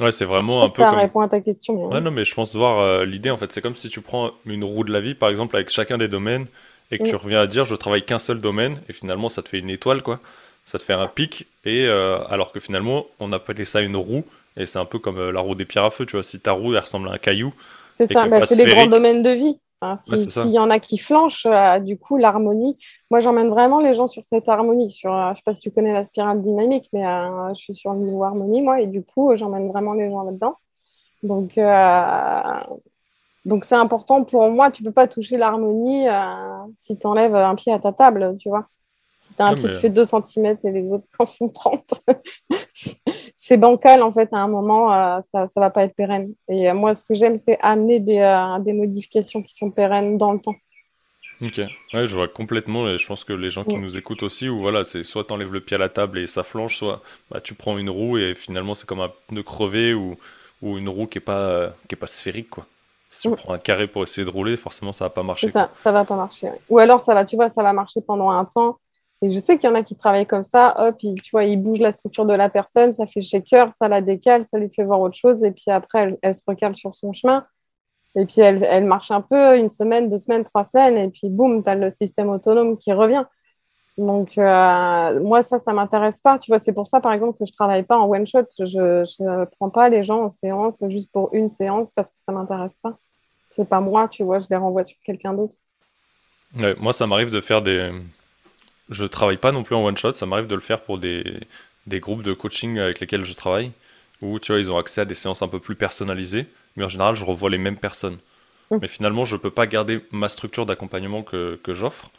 [0.00, 0.82] Ouais, c'est vraiment un peu.
[0.82, 1.88] Ça répond à ta question.
[1.88, 3.50] Ouais, non, mais je pense voir l'idée, en fait.
[3.52, 6.08] C'est comme si tu prends une roue de la vie, par exemple, avec chacun des
[6.08, 6.46] domaines
[6.90, 7.18] et que tu mm.
[7.18, 10.02] reviens à dire je travaille qu'un seul domaine et finalement ça te fait une étoile,
[10.02, 10.20] quoi
[10.68, 14.24] ça te fait un pic, et euh, alors que finalement, on appelait ça une roue,
[14.54, 16.40] et c'est un peu comme euh, la roue des pierres à feu, tu vois, si
[16.40, 17.54] ta roue, elle ressemble à un caillou.
[17.96, 19.58] C'est ça, bah, c'est des grands domaines de vie.
[20.06, 22.76] S'il y en a qui flanchent, euh, du coup, l'harmonie,
[23.10, 24.90] moi j'emmène vraiment les gens sur cette harmonie.
[24.90, 27.92] Sur, je ne sais pas si tu connais la spirale dynamique, mais je suis sur
[27.92, 30.56] le niveau harmonie, moi, et du coup, j'emmène vraiment les gens là-dedans.
[31.22, 31.58] Donc,
[33.44, 36.06] donc c'est important pour moi, tu ne peux pas toucher l'harmonie
[36.74, 38.68] si tu enlèves un pied à ta table, tu vois.
[39.18, 41.84] Si tu as un pied qui fait 2 cm et les autres en font 30,
[43.34, 44.28] c'est bancal en fait.
[44.32, 46.32] À un moment, euh, ça ne va pas être pérenne.
[46.48, 50.18] Et euh, moi, ce que j'aime, c'est amener des, euh, des, modifications qui sont pérennes
[50.18, 50.54] dans le temps.
[51.42, 51.60] Ok,
[51.94, 52.88] ouais, je vois complètement.
[52.88, 55.32] Et je pense que les gens qui nous écoutent aussi, ou voilà, c'est soit tu
[55.32, 58.18] enlèves le pied à la table et ça flanche, soit bah, tu prends une roue
[58.18, 60.16] et finalement c'est comme un pneu crevé ou,
[60.62, 62.50] ou une roue qui n'est pas, qui est pas sphérique.
[62.50, 62.66] quoi.
[63.08, 65.46] Si tu prends un carré pour essayer de rouler, forcément ça va pas marcher.
[65.46, 66.50] C'est ça, ça va pas marcher.
[66.68, 68.78] Ou alors ça va, tu vois, ça va marcher pendant un temps
[69.20, 71.44] et je sais qu'il y en a qui travaillent comme ça, hop, ils, tu vois,
[71.44, 74.70] ils bougent la structure de la personne, ça fait shaker, ça la décale, ça lui
[74.70, 77.44] fait voir autre chose, et puis après, elle, se recale sur son chemin.
[78.16, 81.30] Et puis elle, elle, marche un peu, une semaine, deux semaines, trois semaines, et puis
[81.30, 83.24] boum, tu as le système autonome qui revient.
[83.96, 86.38] Donc, euh, moi, ça, ça m'intéresse pas.
[86.38, 88.46] Tu vois, c'est pour ça, par exemple, que je travaille pas en one shot.
[88.56, 92.30] Je ne prends pas les gens en séance juste pour une séance parce que ça
[92.30, 92.94] m'intéresse pas.
[93.50, 95.56] C'est pas moi, tu vois, je les renvoie sur quelqu'un d'autre.
[96.78, 97.90] Moi, ça m'arrive de faire des,
[98.90, 101.24] je travaille pas non plus en one shot, ça m'arrive de le faire pour des,
[101.86, 103.72] des, groupes de coaching avec lesquels je travaille,
[104.22, 106.46] où tu vois, ils ont accès à des séances un peu plus personnalisées,
[106.76, 108.18] mais en général, je revois les mêmes personnes.
[108.70, 108.78] Mm.
[108.82, 112.10] Mais finalement, je peux pas garder ma structure d'accompagnement que, que j'offre,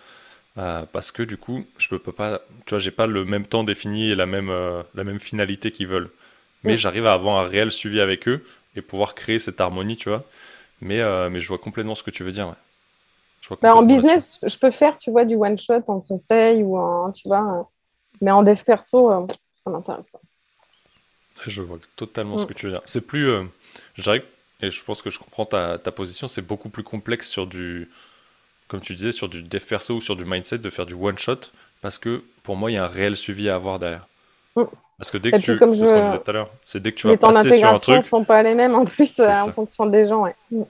[0.58, 3.64] euh, parce que du coup, je peux pas, tu vois, j'ai pas le même temps
[3.64, 6.10] défini et la même, euh, la même finalité qu'ils veulent.
[6.64, 6.78] Mais mm.
[6.78, 10.26] j'arrive à avoir un réel suivi avec eux et pouvoir créer cette harmonie, tu vois.
[10.82, 12.48] Mais, euh, mais je vois complètement ce que tu veux dire.
[12.48, 12.54] Ouais.
[13.62, 17.12] Bah, en business, je peux faire, tu vois, du one shot en conseil ou en,
[17.12, 17.70] tu vois,
[18.22, 19.26] mais en dev perso, euh,
[19.56, 20.20] ça m'intéresse pas.
[21.48, 22.48] Je vois totalement ce mm.
[22.48, 22.82] que tu veux dire.
[22.86, 23.44] C'est plus, euh,
[23.96, 24.24] j'arrive
[24.62, 27.90] et je pense que je comprends ta, ta position, c'est beaucoup plus complexe sur du,
[28.68, 31.18] comme tu disais, sur du dev perso ou sur du mindset de faire du one
[31.18, 31.40] shot
[31.82, 34.08] parce que pour moi, il y a un réel suivi à avoir derrière.
[34.56, 34.64] Mm.
[34.98, 35.86] Parce que dès que tu, comme je...
[35.86, 37.96] ce qu'on disait tout à l'heure, c'est dès que tu vas passer sur un truc.
[37.96, 40.36] Les temps sont pas les mêmes en plus euh, en fonction des gens, ouais.
[40.52, 40.64] Mm.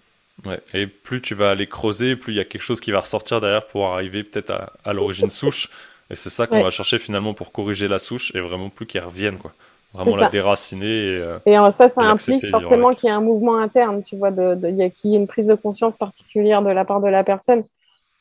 [0.45, 3.01] Ouais, et plus tu vas aller creuser, plus il y a quelque chose qui va
[3.01, 5.69] ressortir derrière pour arriver peut-être à, l'origine souche.
[6.09, 9.03] Et c'est ça qu'on va chercher finalement pour corriger la souche et vraiment plus qu'elle
[9.03, 9.53] revienne, quoi.
[9.93, 10.85] Vraiment la déraciner.
[10.85, 14.15] Et, euh, et euh, ça, ça implique forcément qu'il y ait un mouvement interne, tu
[14.17, 17.07] vois, de, de, qu'il y ait une prise de conscience particulière de la part de
[17.07, 17.63] la personne.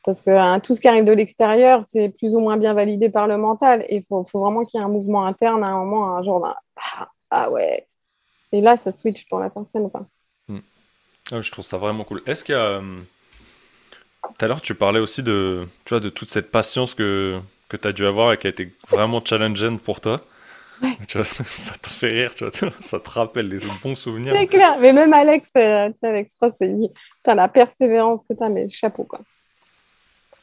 [0.05, 3.11] Parce que hein, tout ce qui arrive de l'extérieur, c'est plus ou moins bien validé
[3.11, 3.85] par le mental.
[3.89, 6.23] Et il faut, faut, vraiment qu'il y ait un mouvement interne à un moment, un
[6.23, 7.87] jour, ah, ah, ouais.
[8.53, 9.91] Et là, ça switch pour la personne.
[11.33, 12.23] Ah, je trouve ça vraiment cool.
[12.27, 12.81] Est-ce qu'il y a.
[12.81, 13.01] Euh,
[14.23, 17.77] tout à l'heure, tu parlais aussi de, tu vois, de toute cette patience que, que
[17.77, 20.21] tu as dû avoir et qui a été vraiment challengeante pour toi.
[21.09, 24.33] Tu vois, ça te fait rire, tu vois, ça te rappelle des bons souvenirs.
[24.33, 26.89] C'est clair, mais même Alex, euh, Alex Ross, il
[27.27, 29.21] la persévérance que tu as, mais chapeau quoi.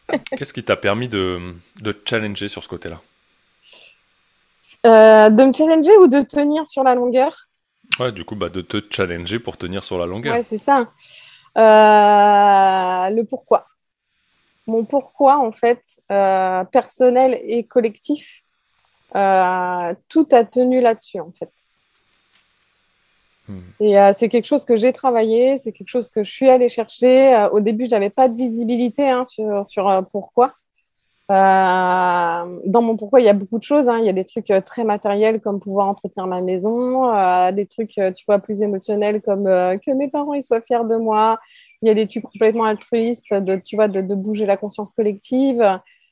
[0.38, 3.02] Qu'est-ce qui t'a permis de, de te challenger sur ce côté-là?
[4.86, 7.46] Euh, De me challenger ou de tenir sur la longueur?
[8.00, 10.36] Ouais, du coup, bah, de te challenger pour tenir sur la longueur.
[10.36, 10.90] Ouais, c'est ça.
[11.58, 13.68] Euh, le pourquoi.
[14.68, 15.82] Mon pourquoi, en fait,
[16.12, 18.44] euh, personnel et collectif,
[19.16, 21.50] euh, tout a tenu là-dessus, en fait.
[23.48, 23.60] Hmm.
[23.80, 27.48] Et c'est quelque chose que j'ai travaillé, c'est quelque chose que je suis allée chercher.
[27.52, 30.56] au début, je n'avais pas de visibilité hein, sur, sur pourquoi.
[31.32, 33.90] Euh, dans mon pourquoi, il y a beaucoup de choses.
[33.90, 33.98] Hein.
[34.00, 37.66] Il y a des trucs euh, très matériels comme pouvoir entretenir ma maison, euh, des
[37.66, 41.40] trucs, tu vois, plus émotionnels comme que mes parents ils soient fiers de moi.
[41.82, 44.92] Il y a des trucs complètement altruistes, de, tu vois, de, de bouger la conscience
[44.94, 45.64] collective.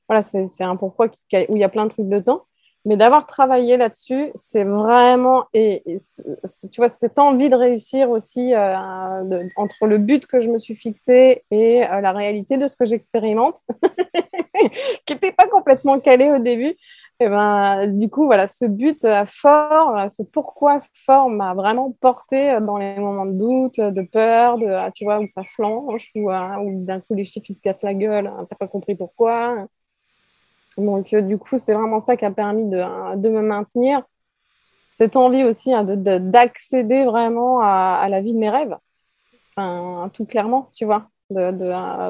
[0.10, 2.44] Voilà, c'est un pourquoi où il y a plein de trucs dedans.
[2.86, 5.84] Mais d'avoir travaillé là-dessus, c'est vraiment, et,
[6.72, 10.76] tu vois, cette envie de réussir aussi euh, entre le but que je me suis
[10.76, 13.62] fixé et euh, la réalité de ce que j'expérimente,
[15.06, 16.76] qui n'était pas complètement calé au début.
[17.20, 22.78] Et ben, du coup, voilà, ce but fort, ce pourquoi fort m'a vraiment porté dans
[22.78, 26.40] les moments de doute, de peur, de, ah, tu vois, où ça flanche, ou, euh,
[26.84, 29.66] d'un coup les chiffres se cassent la gueule, hein, t'as pas compris pourquoi.
[30.78, 34.02] Donc, euh, du coup, c'est vraiment ça qui a permis de, de me maintenir.
[34.92, 38.76] cette envie aussi hein, d'accéder vraiment à, la vie de mes rêves.
[40.14, 41.52] tout clairement, tu vois, de,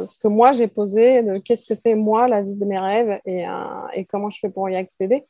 [0.06, 3.20] ce que moi j'ai posé, de qu'est-ce que c'est moi la vie de mes rêves
[3.26, 3.46] et,
[3.94, 5.24] et comment je fais pour y accéder.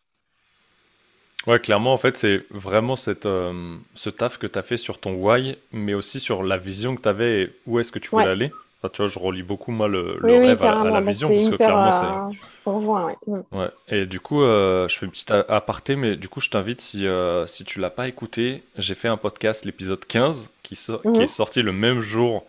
[1.45, 4.99] Ouais, clairement, en fait, c'est vraiment cette, euh, ce taf que tu as fait sur
[4.99, 8.09] ton why, mais aussi sur la vision que tu avais et où est-ce que tu
[8.09, 8.51] voulais aller.
[8.89, 12.69] Tu vois, je relis beaucoup, moi, le, rêve à, la vision, parce que clairement, c'est...
[12.69, 12.79] Euh,
[13.27, 13.43] mm.
[13.51, 13.69] ouais.
[13.89, 17.05] Et du coup, euh, je fais une petite aparté, mais du coup, je t'invite, si,
[17.45, 21.21] si tu l'as pas écouté, j'ai fait un podcast, l'épisode 15, qui, qui mhm.
[21.21, 22.45] est sorti le même jour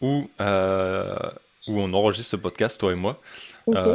[0.00, 3.20] où, où on enregistre ce podcast, toi et moi,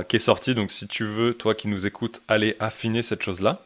[0.08, 0.56] qui est sorti.
[0.56, 3.62] Donc, si tu veux, toi qui nous écoutes, aller affiner cette chose-là.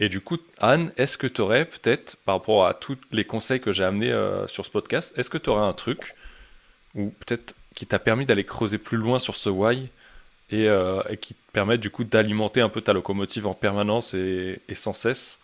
[0.00, 3.60] Et du coup, Anne, est-ce que tu aurais peut-être, par rapport à tous les conseils
[3.60, 6.14] que j'ai amenés euh, sur ce podcast, est-ce que tu aurais un truc
[6.94, 9.90] ou peut-être qui t'a permis d'aller creuser plus loin sur ce why
[10.52, 14.60] euh, et, qui te permet du coup d'alimenter un peu ta locomotive en permanence et,
[14.74, 15.38] sans cesse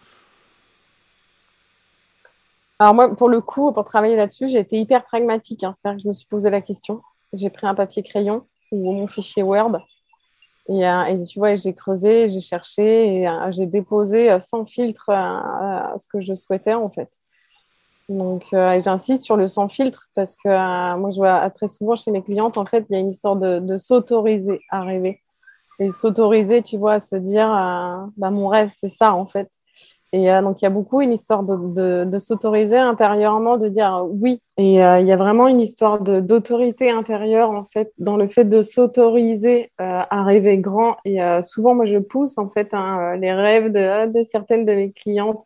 [2.78, 5.62] Alors moi, pour le coup, pour travailler là-dessus, j'ai été hyper pragmatique.
[5.62, 5.72] Hein.
[5.74, 7.02] C'est-à-dire que je me suis posé la question.
[7.32, 9.78] J'ai pris un papier crayon ou mon fichier Word
[10.68, 15.10] euh, et, tu vois, j'ai creusé, j'ai cherché et euh, j'ai déposé euh, sans filtre
[15.96, 17.10] ce que je souhaitais en fait.
[18.08, 20.48] Donc, j'insiste sur le sans filtre parce que
[20.96, 23.36] moi, je vois très souvent chez mes clientes, en fait, il y a une histoire
[23.36, 25.20] de, de s'autoriser à rêver.
[25.78, 27.48] Et s'autoriser, tu vois, à se dire,
[28.16, 29.50] bah, mon rêve, c'est ça, en fait.
[30.12, 34.40] Et euh, donc, il y a beaucoup une histoire de, s'autoriser intérieurement, de dire oui.
[34.56, 38.44] Et euh, il y a vraiment une histoire d'autorité intérieure, en fait, dans le fait
[38.44, 40.96] de s'autoriser euh, à rêver grand.
[41.04, 44.92] Et souvent, moi, je pousse, en fait, hein, les rêves de, de, certaines de mes
[44.92, 45.44] clientes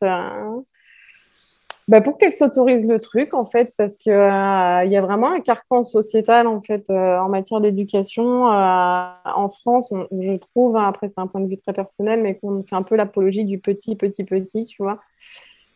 [1.90, 5.32] bah, pour qu'elle s'autorise le truc, en fait, parce qu'il euh, il y a vraiment
[5.32, 8.46] un carcan sociétal, en fait, euh, en matière d'éducation.
[8.46, 12.38] Euh, en France, je trouve, hein, après, c'est un point de vue très personnel, mais
[12.38, 15.00] qu'on fait un peu l'apologie du petit, petit, petit, tu vois.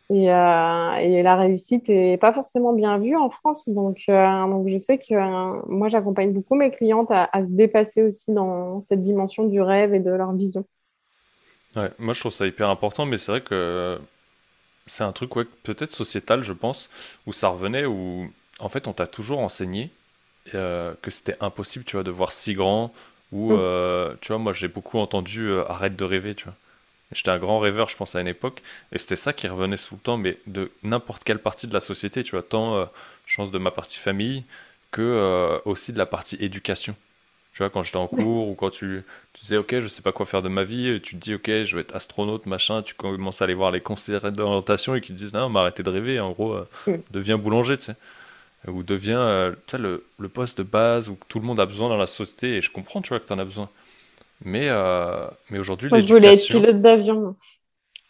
[0.09, 3.67] Et, et la réussite n'est pas forcément bien vue en France.
[3.67, 8.31] Donc, donc je sais que moi, j'accompagne beaucoup mes clientes à, à, se dépasser aussi
[8.31, 10.63] dans cette dimension du rêve et de leur vision.
[11.75, 13.99] Ouais, moi, je trouve ça hyper important, mais c'est vrai que
[14.85, 16.89] c'est un truc ouais, peut-être sociétal, je pense,
[17.25, 19.89] où ça revenait, où en fait on t'a toujours enseigné
[20.53, 22.93] euh, que c'était impossible, tu vois, de voir si grand,
[23.31, 23.57] ou mm.
[23.59, 26.55] euh, tu vois, moi j'ai beaucoup entendu euh, arrête de rêver, tu vois.
[27.11, 29.95] J'étais un grand rêveur, je pense, à une époque, et c'était ça qui revenait tout
[29.95, 32.89] le temps, mais de n'importe quelle partie de la société, tu vois, tant,
[33.25, 34.43] je pense, de ma partie famille
[34.91, 36.95] que aussi de la partie éducation.
[37.55, 40.11] Tu vois, quand j'étais en cours ou quand tu, tu disais, OK, je sais pas
[40.11, 42.81] quoi faire de ma vie, et tu te dis, OK, je vais être astronaute, machin,
[42.81, 45.81] tu commences à aller voir les conseillers d'orientation et qui te disent, non, mais arrêtez
[45.81, 46.67] de rêver, en gros, euh,
[47.11, 47.95] deviens boulanger, tu sais.
[48.67, 51.95] Ou deviens euh, le, le, poste de base où tout le monde a besoin dans
[51.95, 53.69] la société, et je comprends, tu vois, que tu en as besoin.
[54.43, 56.13] Mais, euh, mais aujourd'hui, l'éducation...
[56.13, 57.37] Je voulais être pilote d'avion.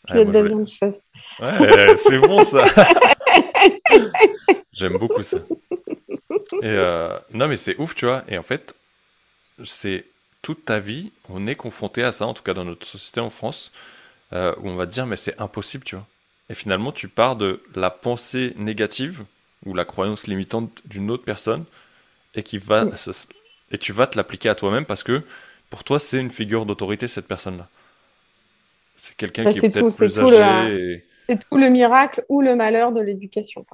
[0.08, 1.04] Pilote d'avion de chasse.
[1.40, 2.66] Ouais, c'est bon ça.
[4.74, 5.38] J'aime beaucoup ça.
[6.64, 6.76] Et
[7.32, 8.24] non, mais c'est ouf, tu vois.
[8.28, 8.76] Et en fait,
[9.64, 10.06] c'est
[10.42, 13.30] toute ta vie, on est confronté à ça, en tout cas dans notre société en
[13.30, 13.72] France,
[14.34, 16.06] euh, où on va te dire mais c'est impossible, tu vois.
[16.50, 19.26] Et finalement, tu pars de la pensée négative
[19.66, 21.66] ou la croyance limitante d'une autre personne
[22.36, 22.86] et qui va
[23.72, 25.24] et tu vas te l'appliquer à toi-même parce que
[25.72, 27.68] pour toi c'est une figure d'autorité cette personne-là.
[28.96, 31.06] C'est quelqu'un bah, qui est, peut-être plus âgé.
[31.28, 33.66] C'est tout le miracle ou le malheur de l'éducation.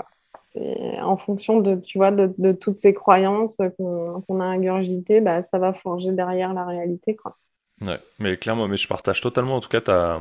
[0.54, 5.60] C'est en fonction de, tu vois, de, toutes ces croyances qu'on a ingurgitées, bah, ça
[5.60, 7.16] va forger derrière la réalité.
[7.16, 7.38] Quoi.
[7.86, 10.20] Ouais, mais clairement, mais je partage totalement en tout cas ta,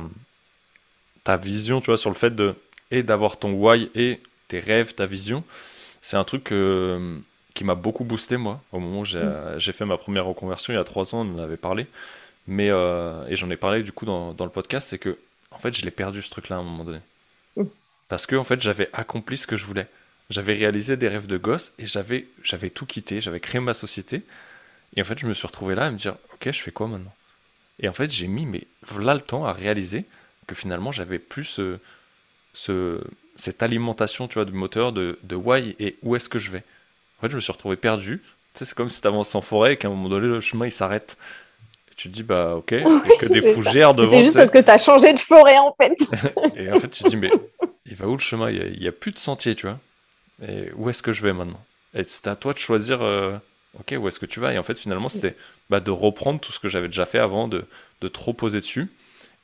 [1.23, 2.55] ta vision, tu vois, sur le fait de
[2.91, 5.43] et d'avoir ton why et tes rêves, ta vision.
[6.01, 6.53] C'est un truc
[7.53, 9.59] qui m'a beaucoup boosté, moi, au moment où j'ai mm.
[9.59, 11.87] fait ma première reconversion il y a trois ans, on en avait parlé.
[12.47, 15.17] Mais, euh, et j'en ai parlé du coup dans, dans le podcast, c'est que,
[15.51, 16.99] en fait, je l'ai perdu ce truc-là à un moment donné.
[17.55, 17.65] Mm.
[18.07, 19.87] Parce que, en fait, j'avais accompli ce que je voulais.
[20.31, 24.23] J'avais réalisé des rêves de gosse et j'avais, j'avais tout quitté, j'avais créé ma société.
[24.95, 26.87] Et en fait, je me suis retrouvé là à me dire, ok, je fais quoi
[26.87, 27.13] maintenant?
[27.79, 28.65] Et en fait, j'ai mis mais
[28.99, 30.05] là le temps à réaliser
[30.47, 31.77] que finalement, j'avais plus ce,
[32.53, 33.01] ce,
[33.35, 36.63] cette alimentation, tu vois, du moteur de, de why et où est-ce que je vais?
[37.17, 38.21] En fait, je me suis retrouvé perdu.
[38.53, 40.39] Tu sais, c'est comme si tu avances en forêt et qu'à un moment donné, le
[40.39, 41.17] chemin, il s'arrête.
[41.91, 44.11] Et tu te dis, bah ok, a que des fougères devant.
[44.11, 45.97] C'est juste parce que tu as changé de forêt, en fait.
[46.55, 47.31] et en fait, tu te dis, mais
[47.85, 48.49] il va où le chemin?
[48.49, 49.79] Il n'y a, a, plus de sentier, tu vois.
[50.41, 51.63] Et où est-ce que je vais maintenant?
[51.93, 53.37] Et c'était à toi de choisir, euh,
[53.79, 55.35] ok, où est-ce que tu vas Et en fait, finalement, c'était
[55.69, 57.65] bah, de reprendre tout ce que j'avais déjà fait avant, de,
[58.01, 58.89] de trop poser dessus.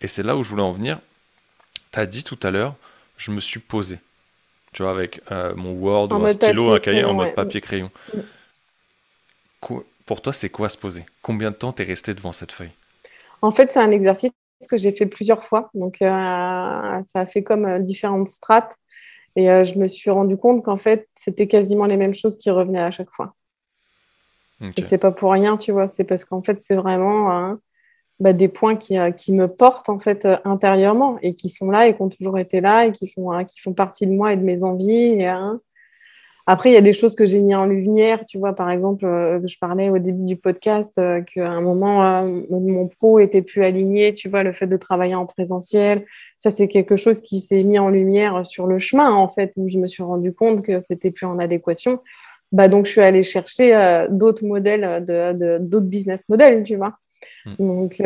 [0.02, 1.00] Et c'est là où je voulais en venir.
[1.92, 2.76] Tu as dit tout à l'heure,
[3.18, 4.00] je me suis posé.
[4.74, 7.92] Tu vois, avec euh, mon Word ou un stylo, un cahier en mode papier-crayon.
[10.06, 11.06] Pour toi, c'est quoi se poser?
[11.22, 12.72] Combien de temps t'es resté devant cette feuille?
[13.42, 14.32] En fait, c'est un exercice
[14.70, 15.70] que j'ai fait plusieurs fois.
[15.74, 18.76] Donc, ça a fait comme différentes strates.
[19.38, 22.82] Et je me suis rendu compte qu'en fait, c'était quasiment les mêmes choses qui revenaient
[22.82, 23.36] à chaque fois.
[24.76, 25.88] Et c'est pas pour rien, tu vois.
[25.88, 27.60] C'est parce qu'en fait, c'est vraiment hein,
[28.20, 31.96] bah, des points qui, qui, me portent en fait intérieurement et qui sont là et
[31.96, 34.42] qui ont toujours été là et qui font, qui font partie de moi et de
[34.42, 35.22] mes envies.
[35.22, 35.62] Et, hein,
[36.50, 38.26] après, il y a des choses que j'ai mis en lumière.
[38.26, 42.24] Tu vois, par exemple, euh, je parlais au début du podcast euh, qu'à un moment,
[42.24, 44.14] euh, mon pro était plus aligné.
[44.14, 46.06] Tu vois, le fait de travailler en présentiel,
[46.38, 49.68] ça, c'est quelque chose qui s'est mis en lumière sur le chemin, en fait, où
[49.68, 52.00] je me suis rendu compte que c'était plus en adéquation.
[52.54, 56.98] Bah, donc, je suis allée chercher d'autres modèles, de, d'autres business models, tu vois.
[57.46, 57.56] Mm.
[57.60, 58.02] Donc,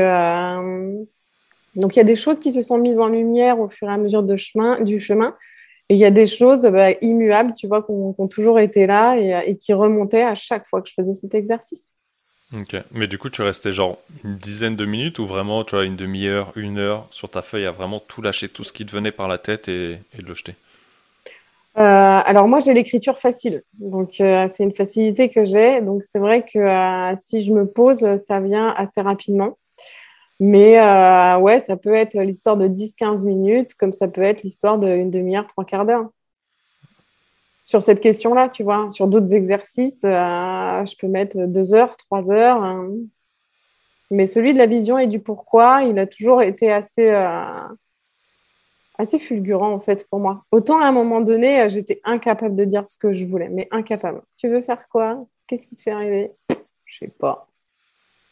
[1.75, 3.93] donc, il y a des choses qui se sont mises en lumière au fur et
[3.93, 5.35] à mesure de chemin, du chemin.
[5.91, 9.17] Et il y a des choses bah, immuables, tu vois, qui ont, toujours été là
[9.17, 11.91] et, qui remontaient à chaque fois que je faisais cet exercice.
[12.53, 15.83] Ok, mais du coup, tu restais genre une dizaine de minutes ou vraiment, tu vois,
[15.83, 18.91] une demi-heure, une heure sur ta feuille à vraiment tout lâcher, tout ce qui te
[18.93, 20.55] venait par la tête et, et le jeter?
[21.77, 25.81] Euh, alors moi j'ai l'écriture facile, donc euh, c'est une facilité que j'ai.
[25.81, 29.57] Donc c'est vrai que euh, si je me pose, ça vient assez rapidement.
[30.43, 34.79] Mais euh, ouais, ça peut être l'histoire de 10-15 minutes, comme ça peut être l'histoire
[34.79, 36.09] d'une demi-heure, trois quarts d'heure.
[37.63, 42.31] Sur cette question-là, tu vois, sur d'autres exercices, euh, je peux mettre deux heures, trois
[42.31, 42.63] heures.
[42.63, 42.89] Hein.
[44.09, 47.67] Mais celui de la vision et du pourquoi, il a toujours été assez, euh,
[48.97, 50.43] assez fulgurant en fait pour moi.
[50.51, 54.23] Autant à un moment donné, j'étais incapable de dire ce que je voulais, mais incapable.
[54.35, 55.23] Tu veux faire quoi?
[55.45, 56.31] Qu'est-ce qui te fait rêver
[56.85, 57.47] Je sais pas.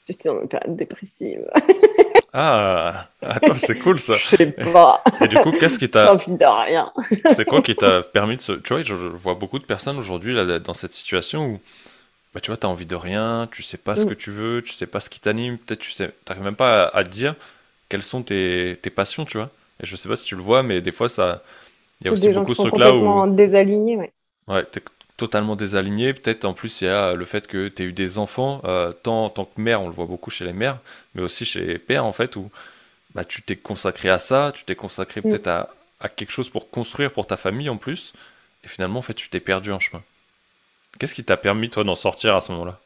[0.08, 1.48] J'étais dans une période dépressive.
[2.34, 4.16] Ah, attends, c'est cool ça.
[4.16, 5.04] Je sais pas.
[5.22, 6.16] Et du coup, qu'est-ce qui t'a.
[6.16, 6.92] de rien.
[7.36, 8.54] c'est quoi qui t'a permis de se.
[8.54, 11.60] Tu vois, je, vois beaucoup de personnes aujourd'hui là, dans cette situation où.
[12.34, 14.10] Bah, tu vois, tu as envie de rien, tu sais pas ce mm.
[14.10, 16.86] que tu veux, tu sais pas ce qui t'anime, peut-être tu sais, t'arrives même pas
[16.86, 17.34] à, te dire
[17.90, 19.50] quelles sont tes, tes, passions, tu vois.
[19.82, 21.42] Et je sais pas si tu le vois, mais des fois, ça.
[22.02, 23.34] Il y a aussi beaucoup de trucs là où.
[23.34, 24.14] désalignés, ouais.
[24.48, 24.64] Ouais,
[25.20, 26.14] totalement désaligné.
[26.14, 28.94] Peut-être en plus, il y a le fait que tu as eu des enfants, euh,
[28.94, 30.80] tant en tant que mère, on le voit beaucoup chez les mères,
[31.14, 32.50] mais aussi chez les pères, en fait, où
[33.14, 36.70] bah, tu t'es consacré à ça, tu t'es consacré peut-être à, à, quelque chose pour
[36.70, 38.14] construire pour ta famille en plus,
[38.64, 40.02] et finalement, en fait, tu t'es perdu en chemin.
[40.98, 42.80] Qu'est-ce qui t'a permis, toi, d'en sortir à ce moment-là?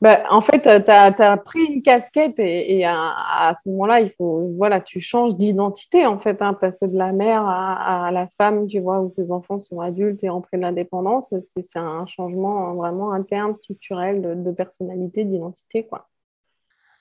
[0.00, 4.80] Bah, en fait, tu as, pris une casquette et, à, ce moment-là, il faut, voilà,
[4.80, 9.00] tu changes d'identité, en fait, hein, passer de la mère à, la femme, tu vois,
[9.00, 14.42] où ses enfants sont adultes et rentrés de l'indépendance, c'est un changement vraiment interne, structurel,
[14.42, 16.06] de, personnalité, d'identité, quoi.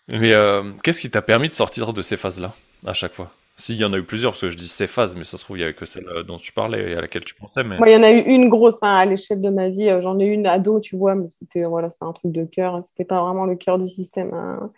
[0.10, 2.54] Mais euh, qu'est-ce qui t'a permis de sortir de ces phases-là,
[2.86, 3.32] à chaque fois?
[3.60, 5.44] S'il y en a eu plusieurs, parce que je dis ces phases, mais ça se
[5.44, 7.64] trouve, il n'y avait que celle euh, dont tu parlais et à laquelle tu pensais.
[7.64, 7.78] Mais...
[7.86, 9.90] il y en a eu une grosse hein, à l'échelle de ma vie.
[9.90, 12.82] Euh, j'en ai une ado, tu vois, mais c'était voilà, un truc de cœur.
[12.84, 14.34] C'était pas vraiment le cœur du système.
[14.34, 14.72] Hein.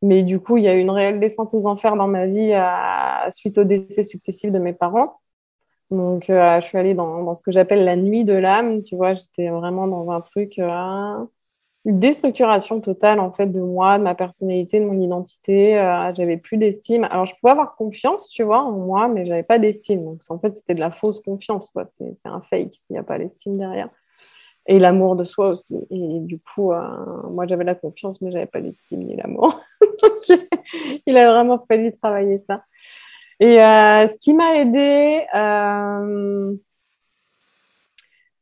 [0.00, 2.54] Mais du coup, il y a eu une réelle descente aux enfers dans ma vie
[3.32, 5.20] suite au décès successifs de mes parents.
[5.90, 8.82] Donc, euh, je suis allée dans ce que j'appelle la nuit de l'âme.
[8.84, 10.58] Tu vois, j'étais vraiment dans un truc
[11.86, 15.78] une déstructuration totale en fait de moi, de ma personnalité, de mon identité.
[15.78, 17.04] Euh, j'avais plus d'estime.
[17.04, 20.04] Alors je pouvais avoir confiance, tu vois, en moi, mais j'avais pas d'estime.
[20.04, 21.86] Donc en fait c'était de la fausse confiance, quoi.
[21.92, 23.88] C'est, un fake s'il n'y a pas l'estime derrière.
[24.66, 25.86] Et l'amour de soi aussi.
[25.90, 29.58] Et du coup, euh, moi j'avais la confiance, mais j'avais pas l'estime ni l'amour.
[31.06, 32.62] il a vraiment fallu travailler ça.
[33.40, 35.24] Et euh, ce qui m'a aidé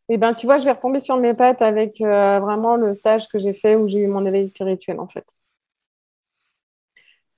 [0.09, 3.29] eh ben, tu vois, je vais retomber sur mes pattes avec euh, vraiment le stage
[3.29, 5.27] que j'ai fait où j'ai eu mon éveil spirituel, en fait.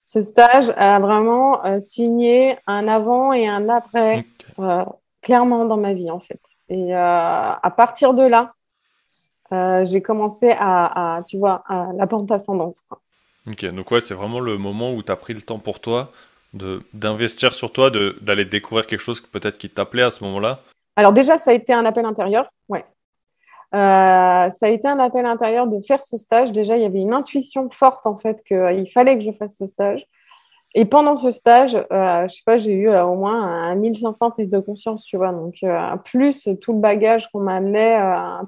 [0.03, 4.25] Ce stage a vraiment euh, signé un avant et un après,
[4.59, 4.85] euh,
[5.21, 6.41] clairement dans ma vie, en fait.
[6.69, 8.55] Et à partir de là,
[9.85, 12.85] j'ai commencé à, tu vois, à la pente ascendante.
[13.49, 16.13] Ok, donc ouais, c'est vraiment le moment où tu as pris le temps pour toi
[16.53, 20.63] d'investir sur toi, d'aller découvrir quelque chose peut-être qui t'appelait à ce moment-là
[21.01, 22.85] alors déjà, ça a été un appel intérieur, ouais.
[23.75, 26.53] Euh, ça a été un appel intérieur de faire ce stage.
[26.53, 29.65] Déjà, il y avait une intuition forte en fait qu'il fallait que je fasse ce
[29.65, 30.05] stage.
[30.75, 34.51] Et pendant ce stage, euh, je sais pas, j'ai eu euh, au moins 1500 prises
[34.51, 35.33] de conscience, tu vois.
[35.33, 35.65] Donc,
[36.05, 37.99] plus tout le bagage qu'on m'amenait,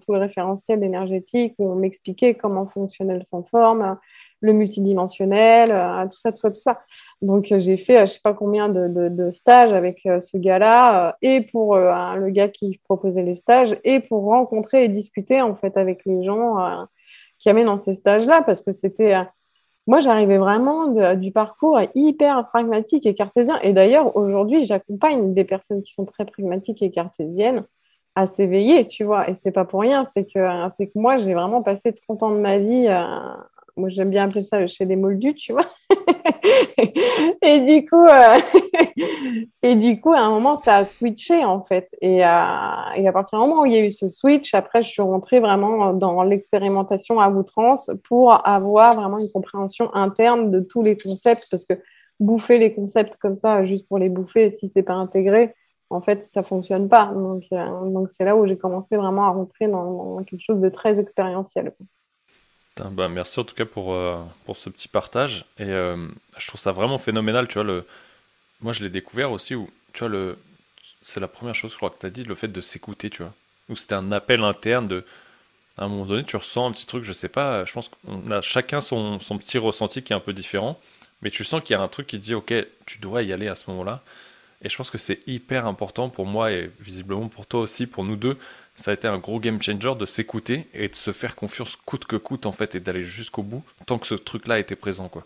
[0.07, 3.97] peu le référentiel énergétique où on m'expliquait comment fonctionnait le sans forme,
[4.43, 6.81] le multidimensionnel, euh, tout ça, tout ça, tout ça.
[7.23, 11.41] Donc, euh, j'ai fait, euh, je sais pas combien de, stages avec ce gars-là, et
[11.41, 16.05] pour le gars qui proposait les stages, et pour rencontrer et discuter, en fait, avec
[16.05, 16.87] les gens
[17.39, 19.15] qui amènent dans ces stages-là, parce que c'était...
[19.87, 23.59] moi, j'arrivais vraiment du parcours hyper pragmatique et cartésien.
[23.63, 27.65] Et d'ailleurs, aujourd'hui, j'accompagne des personnes qui sont très pragmatiques et cartésiennes
[28.15, 29.31] à s'éveiller, tu vois.
[29.31, 32.41] Et c'est pas pour rien, c'est que, que moi, j'ai vraiment passé 30 ans de
[32.41, 32.89] ma vie
[33.77, 35.67] moi j'aime bien appeler ça chez les moldus, tu vois.
[37.43, 38.39] et du coup, euh,
[39.63, 41.89] et du coup, à un moment, ça a switché en fait.
[42.01, 44.89] Et, et, à partir du moment où il y a eu ce switch, après, je
[44.89, 50.83] suis rentrée vraiment dans l'expérimentation à outrance pour avoir vraiment une compréhension interne de tous
[50.83, 51.75] les concepts, parce que
[52.21, 55.55] bouffer les concepts comme ça, juste pour les bouffer, si c'est pas intégré,
[55.91, 57.13] en fait, ça fonctionne pas.
[57.15, 60.69] Donc, euh, donc c'est là où j'ai commencé vraiment à rentrer dans, quelque chose de
[60.69, 61.73] très expérientiel.
[62.77, 65.45] Bah, merci en tout cas pour, euh, pour ce petit partage.
[65.59, 66.09] Et euh,
[66.39, 67.47] je trouve ça vraiment phénoménal.
[67.49, 67.87] Tu vois, le...
[68.61, 70.39] Moi, je l'ai découvert aussi où, tu vois, le...
[71.01, 73.23] c'est la première chose, je crois, que tu as dit, le fait de s'écouter, tu
[73.23, 73.35] vois.
[73.69, 75.05] Où c'était un appel interne de.
[75.79, 78.31] À un moment donné, tu ressens un petit truc, je sais pas, je pense qu'on
[78.31, 80.79] a chacun son, son petit ressenti qui est un peu différent.
[81.23, 82.53] Mais tu sens qu'il y a un truc qui te dit, ok,
[82.85, 84.03] tu dois y aller à ce moment-là.
[84.61, 88.05] Et je pense que c'est hyper important pour moi et visiblement pour toi aussi, pour
[88.05, 88.37] nous deux.
[88.75, 92.07] Ça a été un gros game changer de s'écouter et de se faire confiance coûte
[92.07, 95.25] que coûte en fait et d'aller jusqu'au bout tant que ce truc-là était présent quoi.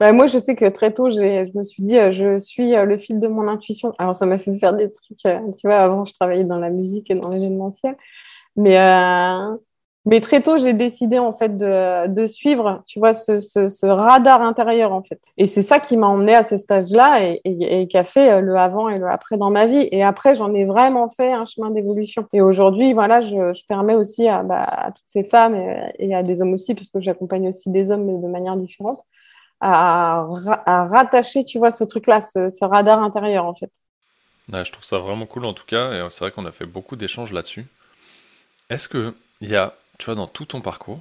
[0.00, 2.84] Bah, moi, je sais que très tôt, je me suis dit, euh, je suis euh,
[2.84, 3.92] le fil de mon intuition.
[3.98, 6.70] Alors, ça m'a fait faire des trucs, euh, tu vois, avant, je travaillais dans la
[6.70, 7.96] musique et dans l'événementiel.
[8.56, 8.76] Mais,
[10.04, 14.42] mais très tôt, j'ai décidé en fait de, de suivre, tu vois, ce, ce, radar
[14.42, 15.20] intérieur en fait.
[15.36, 18.40] Et c'est ça qui m'a emmené à ce stage-là et, et, qui a fait euh,
[18.40, 19.88] le avant et le après dans ma vie.
[19.92, 22.26] Et après, j'en ai vraiment fait un chemin d'évolution.
[22.32, 25.54] Et aujourd'hui, voilà, je, je, permets aussi à, bah, toutes ces femmes
[26.00, 29.04] et, à des hommes aussi, puisque j'accompagne aussi des hommes mais de manière différente,
[29.60, 30.26] à,
[30.66, 33.70] rattacher, tu vois, ce truc-là, ce, radar intérieur en fait.
[34.48, 35.92] Je trouve ça vraiment cool en tout cas.
[35.92, 37.66] Et c'est vrai qu'on a fait beaucoup d'échanges là-dessus.
[38.68, 39.74] Est-ce qu'il y a
[40.10, 40.98] dans tout ton parcours,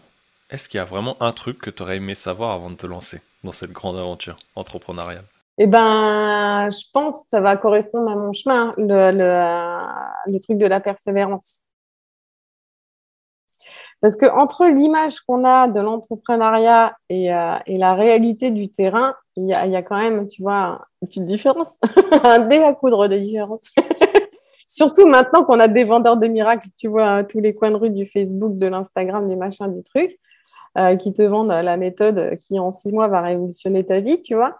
[0.49, 2.85] est-ce qu'il y a vraiment un truc que tu aurais aimé savoir avant de te
[2.85, 5.25] lancer dans cette grande aventure entrepreneuriale?
[5.57, 10.79] Eh ben, je pense que ça va correspondre à mon chemin, le, truc de la
[10.79, 11.61] persévérance.
[14.01, 19.47] Parce que entre l'image qu'on a de l'entrepreneuriat et, euh, la réalité du terrain, il
[19.47, 21.77] y a, quand même, tu vois, une petite différence,
[22.23, 23.69] un dé à coudre de différence.
[24.71, 27.89] Surtout maintenant qu'on a des vendeurs de miracles, tu vois, tous les coins de rue
[27.89, 30.17] du Facebook, de l'Instagram, du machin, du truc,
[30.77, 34.33] euh, qui te vendent la méthode qui en six mois va révolutionner ta vie, tu
[34.33, 34.59] vois,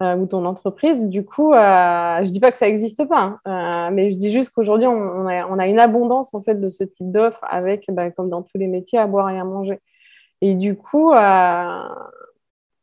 [0.00, 1.08] euh, ou ton entreprise.
[1.08, 4.30] Du coup, euh, je dis pas que ça n'existe pas, hein, euh, mais je dis
[4.30, 8.30] juste qu'aujourd'hui, on, a, une abondance en fait de ce type d'offres avec, bah, comme
[8.30, 9.80] dans tous les métiers, à boire et à manger.
[10.40, 11.10] Et du coup,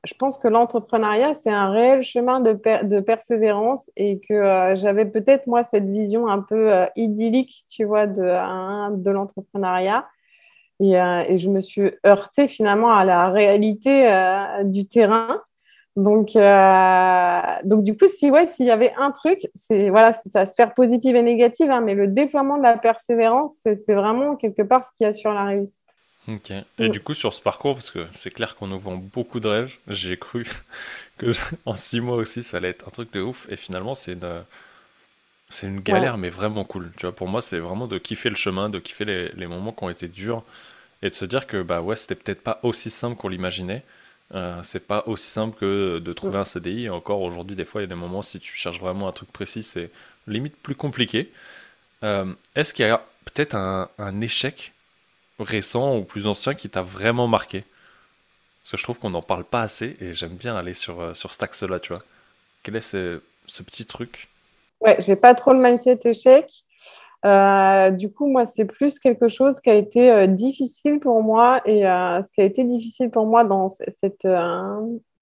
[0.05, 2.53] je pense que l'entrepreneuriat, c'est un réel chemin de,
[2.83, 7.83] de persévérance et que euh, j'avais peut-être, moi, cette vision un peu euh, idyllique, tu
[7.85, 10.07] vois, de, hein, de l'entrepreneuriat.
[10.79, 14.09] Et, euh, et, je me suis heurtée finalement à la réalité
[14.65, 15.41] du terrain.
[15.95, 16.33] Donc,
[17.63, 21.15] donc, du coup, si, ouais, s'il y avait un truc, c'est voilà, sa sphère positive
[21.15, 25.05] et négative, hein, mais le déploiement de la persévérance, c'est vraiment quelque part ce qui
[25.05, 25.84] assure la réussite.
[26.27, 26.51] Ok.
[26.79, 29.47] Et du coup, sur ce parcours, parce que c'est clair qu'on nous vend beaucoup de
[29.47, 30.45] rêves, j'ai cru
[31.17, 31.27] que
[31.65, 33.45] en six mois aussi, ça allait être un truc de ouf.
[33.49, 34.43] Et finalement, c'est une,
[35.49, 36.21] c'est une galère, ouais.
[36.21, 36.91] mais vraiment cool.
[36.97, 39.71] Tu vois, pour moi, c'est vraiment de kiffer le chemin, de kiffer les, les, moments
[39.71, 40.43] qui ont été durs
[41.01, 43.83] et de se dire que, bah ouais, c'était peut-être pas aussi simple qu'on l'imaginait.
[44.33, 46.85] Euh, c'est pas aussi simple que de trouver un CDI.
[46.85, 49.11] Et encore aujourd'hui, des fois, il y a des moments, si tu cherches vraiment un
[49.11, 49.91] truc précis, c'est
[50.27, 51.31] limite plus compliqué.
[52.03, 54.73] Euh, est-ce qu'il y a peut-être un, un échec
[55.39, 57.63] récent ou plus ancien qui t'a vraiment marqué
[58.63, 61.13] Parce que je trouve qu'on n'en parle pas assez et j'aime bien aller sur, euh,
[61.13, 62.01] sur cet axe-là, tu vois.
[62.63, 64.29] Quel est ce, ce petit truc?
[64.81, 66.49] Ouais, j'ai pas trop le mindset échec.
[67.25, 71.61] Euh, du coup, moi, c'est plus quelque chose qui a été euh, difficile pour moi
[71.65, 74.27] et ce qui a été difficile pour moi dans cette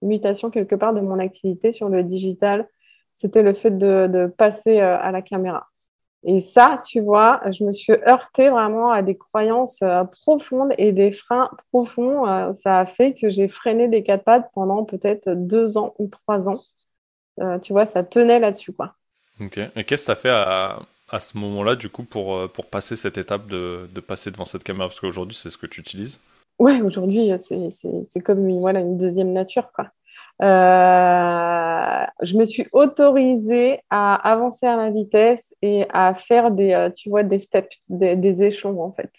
[0.01, 2.67] mutation quelque part de mon activité sur le digital,
[3.13, 5.69] c'était le fait de, de passer à la caméra.
[6.25, 10.93] Et ça, tu vois, je me suis heurtée vraiment à des croyances euh, profondes et
[10.93, 12.27] des freins profonds.
[12.27, 16.07] Euh, ça a fait que j'ai freiné des quatre pattes pendant peut-être deux ans ou
[16.07, 16.61] trois ans.
[17.41, 18.95] Euh, tu vois, ça tenait là-dessus, quoi.
[19.41, 19.57] Ok.
[19.57, 20.79] Et qu'est-ce que ça fait à,
[21.11, 24.63] à ce moment-là, du coup, pour, pour passer cette étape de, de passer devant cette
[24.63, 24.87] caméra?
[24.87, 26.19] Parce qu'aujourd'hui, c'est ce que tu utilises.
[26.59, 29.89] Ouais, aujourd'hui, c'est comme une, voilà, une deuxième nature, quoi.
[30.43, 36.89] Euh, je me suis autorisée à avancer à ma vitesse et à faire des, euh,
[36.89, 39.09] tu vois, des steps, des, des échelons en fait.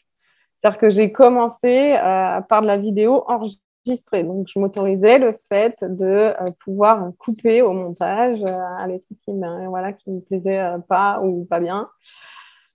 [0.57, 4.23] C'est-à-dire que j'ai commencé euh, par de la vidéo enregistrée.
[4.23, 8.41] Donc, je m'autorisais le fait de euh, pouvoir couper au montage
[8.87, 11.89] les trucs qui me, voilà, me plaisaient pas ou pas bien.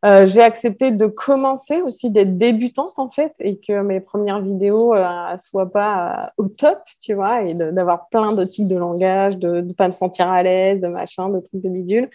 [0.05, 4.95] Euh, j'ai accepté de commencer aussi d'être débutante en fait et que mes premières vidéos
[4.95, 9.37] euh, soient pas euh, au top, tu vois, et d'avoir plein de types de langage,
[9.37, 12.09] de ne pas me sentir à l'aise, de machin, de trucs de bidule.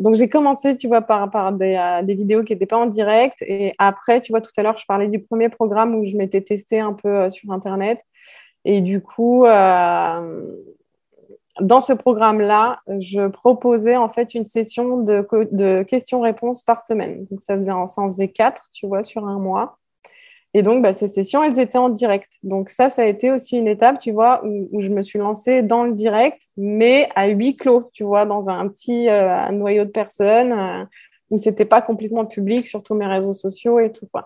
[0.00, 3.40] donc j'ai commencé, tu vois, par, des vidéos qui n'étaient pas en direct.
[3.42, 6.40] Et après, tu vois, tout à l'heure, je parlais du premier programme où je m'étais
[6.40, 8.00] testée un peu sur Internet.
[8.64, 9.46] Et du coup,
[11.60, 17.26] dans ce programme-là, je proposais en fait une session de, questions-réponses par semaine.
[17.30, 19.78] Donc ça, faisait, ça en faisait quatre, tu vois, sur un mois.
[20.54, 22.32] Et donc, bah, ces sessions, elles étaient en direct.
[22.42, 25.62] Donc ça, ça a été aussi une étape, tu vois, où, je me suis lancée
[25.62, 29.90] dans le direct, mais à huis clos, tu vois, dans un petit euh, noyau de
[29.90, 30.84] personnes, euh,
[31.30, 34.24] où c'était pas complètement public sur tous mes réseaux sociaux et tout, euh,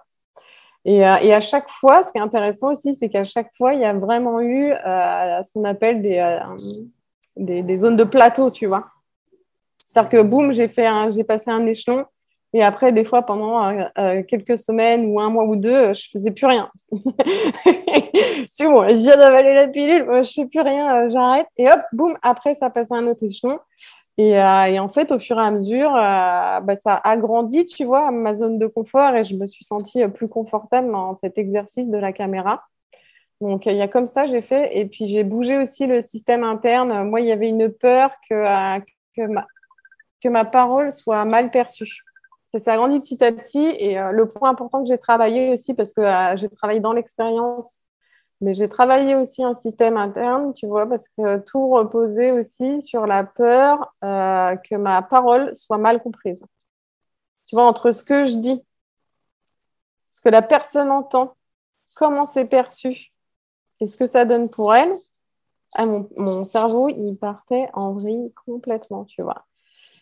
[0.85, 3.85] et, à chaque fois, ce qui est intéressant aussi, c'est qu'à chaque fois, il y
[3.85, 6.19] a vraiment eu ce qu'on appelle des,
[7.37, 8.87] des, zones de plateau, tu vois.
[9.87, 12.07] C'est-à-dire que boum, j'ai fait j'ai passé un échelon
[12.53, 16.09] et après, des fois, pendant euh, euh, quelques semaines ou un mois ou deux, je
[16.11, 16.69] faisais plus rien.
[18.51, 21.47] c'est bon, je viens d'avaler la pilule, je fais plus rien, euh, j'arrête.
[21.57, 23.59] Et hop, boum, après, ça passe à un autre échelon.
[24.19, 28.35] Et, en fait, au fur et à mesure, bah, ça a agrandi, tu vois, ma
[28.35, 32.13] zone de confort et je me suis sentie plus confortable dans cet exercice de la
[32.13, 32.63] caméra.
[33.41, 34.77] Donc, il y a comme ça, j'ai fait.
[34.79, 37.09] Et puis, j'ai bougé aussi le système interne.
[37.09, 38.81] Moi, il y avait une peur que, euh,
[39.17, 39.47] que, ma,
[40.23, 42.03] que ma parole soit mal perçue.
[42.49, 43.67] Ça s'est agrandi petit à petit.
[43.79, 46.93] Et euh, le point important que j'ai travaillé aussi, parce que euh, j'ai travaillé dans
[46.93, 47.81] l'expérience,
[48.43, 53.07] mais j'ai travaillé aussi un système interne, tu vois, parce que tout reposait aussi sur
[53.07, 56.43] la peur que ma parole soit mal comprise.
[57.47, 58.65] Tu vois, entre ce que je dis,
[60.11, 61.37] ce que la personne entend,
[61.95, 63.13] comment c'est perçu
[63.81, 64.97] et ce que ça donne pour elle,
[65.75, 69.47] ah, mon, cerveau, il partait en vrille complètement, tu vois.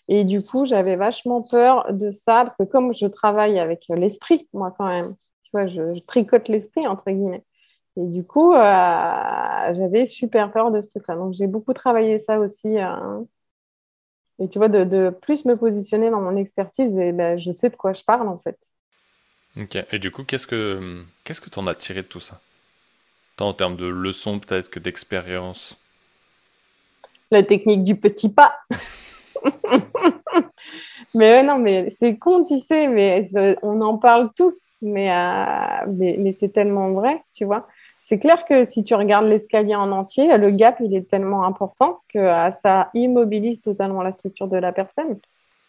[0.09, 4.49] Et du coup, j'avais vachement peur de ça, parce que comme je travaille avec l'esprit,
[4.55, 5.15] moi quand même,
[5.45, 7.45] tu vois, je, tricote l'esprit, entre guillemets.
[7.97, 11.17] Et du coup, euh, j'avais super peur de ce truc-là.
[11.17, 12.79] Donc, j'ai beaucoup travaillé ça aussi.
[12.79, 13.21] Euh,
[14.39, 17.77] et tu vois, de, plus me positionner dans mon expertise, et ben, je sais de
[17.77, 18.59] quoi je parle, en fait.
[19.61, 19.77] Ok.
[19.93, 22.41] Et du coup, qu'est-ce que qu'est-ce que tu en as tiré de tout ça?
[23.45, 25.79] En termes de leçons peut-être que d'expérience
[27.31, 28.55] La technique du petit pas.
[31.15, 33.23] mais non, mais c'est con, tu sais, mais
[33.63, 37.67] on en parle tous, mais, euh, mais, c'est tellement vrai, tu vois.
[38.01, 42.01] C'est clair que si tu regardes l'escalier en entier, le gap, il est tellement important
[42.09, 45.19] que euh, ça immobilise totalement la structure de la personne.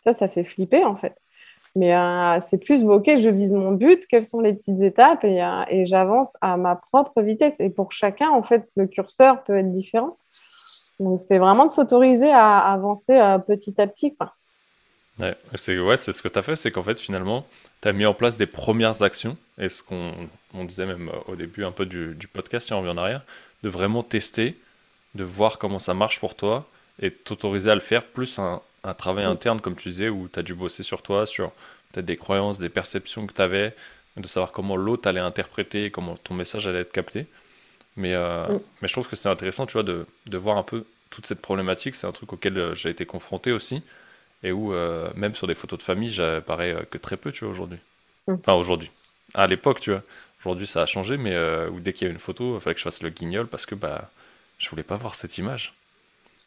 [0.03, 1.15] Ça, ça fait flipper, en fait.
[1.75, 5.43] Mais euh, c'est plus, ok, je vise mon but, quelles sont les petites étapes et,
[5.43, 7.59] euh, et j'avance à ma propre vitesse.
[7.59, 10.17] Et pour chacun, en fait, le curseur peut être différent.
[10.99, 14.15] Donc, c'est vraiment de s'autoriser à avancer euh, petit à petit.
[14.15, 14.33] Quoi.
[15.19, 17.45] Ouais, c'est ouais, ce que tu as fait, c'est qu'en fait, finalement,
[17.81, 19.37] tu as mis en place des premières actions.
[19.57, 20.13] Et ce qu'on
[20.53, 23.25] on disait même au début un peu du, du, podcast, si on revient en arrière,
[23.63, 24.57] de vraiment tester,
[25.15, 26.65] de voir comment ça marche pour toi
[27.01, 30.39] et t'autoriser à le faire, plus un, un travail interne, comme tu disais, où tu
[30.39, 31.51] as dû bosser sur toi, sur
[31.91, 33.75] peut-être des croyances, des perceptions que tu avais,
[34.17, 37.27] de savoir comment l'autre allait interpréter, comment ton message allait être capté.
[37.95, 38.47] Mais, euh,
[38.81, 41.41] mais je trouve que c'est intéressant, tu vois, de, de, voir un peu toute cette
[41.41, 41.95] problématique.
[41.95, 43.83] C'est un truc auquel euh, j'ai été confronté aussi,
[44.43, 47.51] et où euh, même sur des photos de famille, j'apparais que très peu, tu vois,
[47.51, 47.79] aujourd'hui.
[48.27, 48.91] Enfin, aujourd'hui.
[49.33, 50.03] À l'époque, tu vois.
[50.39, 52.79] Aujourd'hui, ça a changé, mais où dès qu'il y a une photo, il fallait que
[52.79, 54.09] je fasse le guignol parce que bah,
[54.57, 55.73] je voulais pas voir cette image.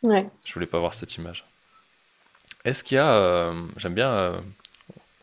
[0.03, 0.27] Ouais.
[0.45, 1.45] Je voulais pas voir cette image.
[2.65, 4.41] Est-ce qu'il y a, euh, j'aime bien, euh,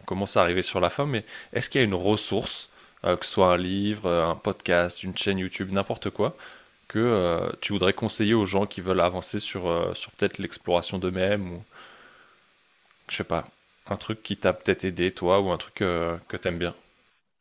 [0.01, 2.69] on commence à arriver sur la fin, mais est-ce qu'il y a une ressource,
[3.05, 6.35] euh, que ce soit un livre, un podcast, une chaîne YouTube, n'importe quoi,
[6.87, 11.63] que tu voudrais conseiller aux gens qui veulent avancer sur, sur peut-être l'exploration d'eux-mêmes ou,
[13.07, 13.45] je sais pas,
[13.87, 16.73] un truc qui t'a peut-être aidé, toi, ou un truc que tu aimes bien?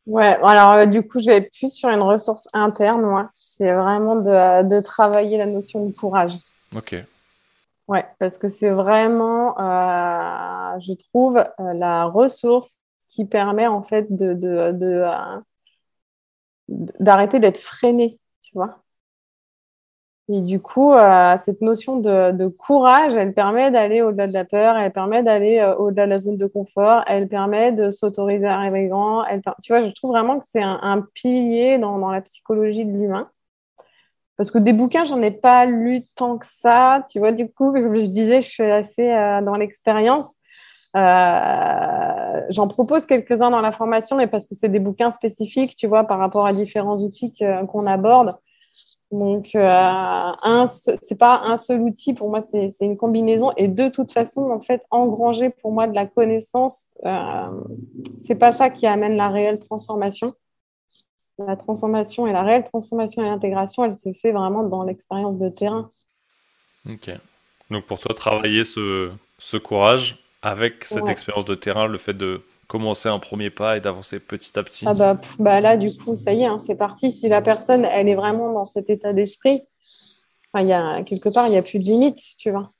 [0.06, 3.30] Ouais, alors du coup, je vais plus sur une ressource interne, moi.
[3.34, 6.32] C'est vraiment de, de travailler la notion de courage.
[6.74, 6.96] Ok.
[7.88, 12.78] Ouais, parce que c'est vraiment, euh, je trouve, euh, la ressource
[13.08, 15.40] qui permet en fait de, euh,
[17.00, 18.82] d'arrêter d'être freiné, tu vois.
[20.30, 20.92] Et du coup,
[21.38, 26.04] cette notion de, courage, elle permet d'aller au-delà de la peur, elle permet d'aller au-delà
[26.04, 29.24] de la zone de confort, elle permet de s'autoriser à rêver grand.
[29.24, 33.30] Elle, tu vois, je trouve vraiment que c'est un, pilier dans la psychologie de l'humain.
[34.38, 37.04] Parce que des bouquins, j'en ai pas lu tant que ça.
[37.10, 40.36] Tu vois, du coup, comme je disais, je suis assez euh, dans l'expérience.
[40.96, 45.88] Euh, j'en propose quelques-uns dans la formation, mais parce que c'est des bouquins spécifiques, tu
[45.88, 47.34] vois, par rapport à différents outils
[47.68, 48.32] qu'on aborde.
[49.10, 52.14] Donc, euh, un, c'est pas un seul outil.
[52.14, 53.52] Pour moi, c'est une combinaison.
[53.56, 57.50] Et de toute façon, en fait, engranger pour moi de la connaissance, euh,
[58.22, 60.34] c'est pas ça qui amène la réelle transformation
[61.46, 65.48] la transformation et la réelle transformation et l'intégration, elle se fait vraiment dans l'expérience de
[65.48, 65.90] terrain.
[66.88, 67.10] Ok.
[67.70, 71.12] Donc pour toi, travailler ce, ce courage avec cette Ouais.
[71.12, 74.86] expérience de terrain, le fait de commencer un premier pas et d'avancer petit à petit.
[74.86, 77.10] Ah bah, bah là, du coup, ça y est, hein, c'est parti.
[77.12, 79.62] Si la personne, elle est vraiment dans cet état d'esprit,
[80.52, 82.72] enfin, il y a, quelque part, il n'y a plus de limite, tu vois.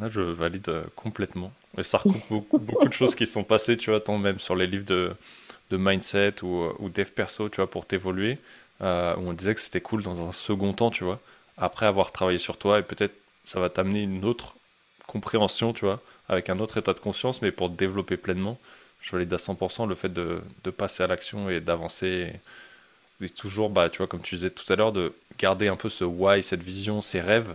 [0.00, 1.52] Là, je valide euh, complètement.
[1.78, 4.54] Et ça recoupe beaucoup, beaucoup de choses qui sont passées, tu vois, tant même sur
[4.56, 5.12] les livres de,
[5.72, 8.38] de mindset ou, euh, ou dev perso, tu vois, pour t'évoluer,
[8.82, 11.20] euh, où on disait que c'était cool dans un second temps, tu vois,
[11.56, 13.14] après avoir travaillé sur toi, et peut-être
[13.44, 14.56] ça va t'amener une autre
[15.06, 18.58] compréhension, tu vois, avec un autre état de conscience, mais pour te développer pleinement,
[19.00, 22.40] je valide à 100% le fait de, de passer à l'action et d'avancer.
[23.20, 25.76] Et, et toujours, bah, tu vois, comme tu disais tout à l'heure, de garder un
[25.76, 27.54] peu ce why, cette vision, ces rêves,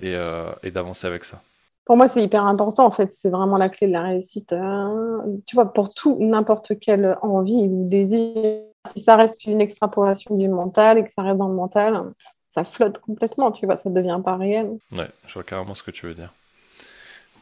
[0.00, 1.42] et, euh, et d'avancer avec ça.
[1.84, 3.10] Pour moi, c'est hyper important, en fait.
[3.10, 4.52] C'est vraiment la clé de la réussite.
[4.52, 5.24] hein.
[5.46, 10.48] Tu vois, pour tout, n'importe quelle envie ou désir, si ça reste une extrapolation du
[10.48, 12.12] mental et que ça reste dans le mental,
[12.48, 14.78] ça flotte complètement, tu vois, ça ne devient pas réel.
[14.92, 16.32] Ouais, je vois carrément ce que tu veux dire.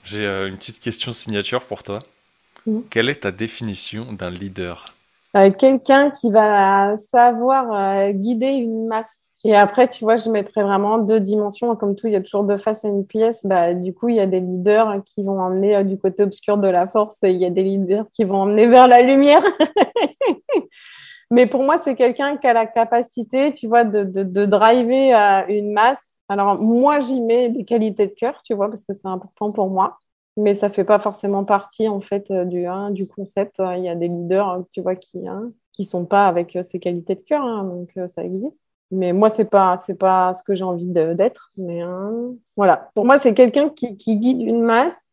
[0.03, 1.99] J'ai euh, une petite question signature pour toi.
[2.67, 2.85] Mhm.
[2.91, 4.87] Quelle est ta définition d'un leader?
[5.37, 9.28] Euh, quelqu'un qui va savoir euh, guider une masse.
[9.45, 11.75] Et après, tu vois, je mettrais vraiment deux dimensions.
[11.77, 13.47] Comme tout, il y a toujours deux faces à une pièce.
[13.47, 16.59] Bah, du coup, il y a des leaders qui vont emmener euh, du côté obscur
[16.59, 19.43] de la force et il y a des leaders qui vont emmener vers la lumière.
[21.31, 25.43] Mais pour moi, c'est quelqu'un qui a la capacité, tu vois, de, de, driver euh,
[25.49, 26.15] une masse.
[26.29, 29.69] Alors, moi, j'y mets des qualités de cœur, tu vois, parce que c'est important pour
[29.71, 29.99] moi.
[30.37, 33.57] Mais ça fait pas forcément partie, en fait, euh, du, du concept.
[33.77, 37.15] Il y a des leaders, tu vois, qui hein, qui sont pas avec ces qualités
[37.15, 37.43] de cœur.
[37.45, 38.61] hein, donc, ça existe.
[38.91, 41.51] Mais moi, c'est pas, c'est pas ce que j'ai envie d'être.
[41.57, 42.13] Mais hein,
[42.57, 42.91] voilà.
[42.95, 45.07] Pour moi, c'est quelqu'un qui, qui guide une masse.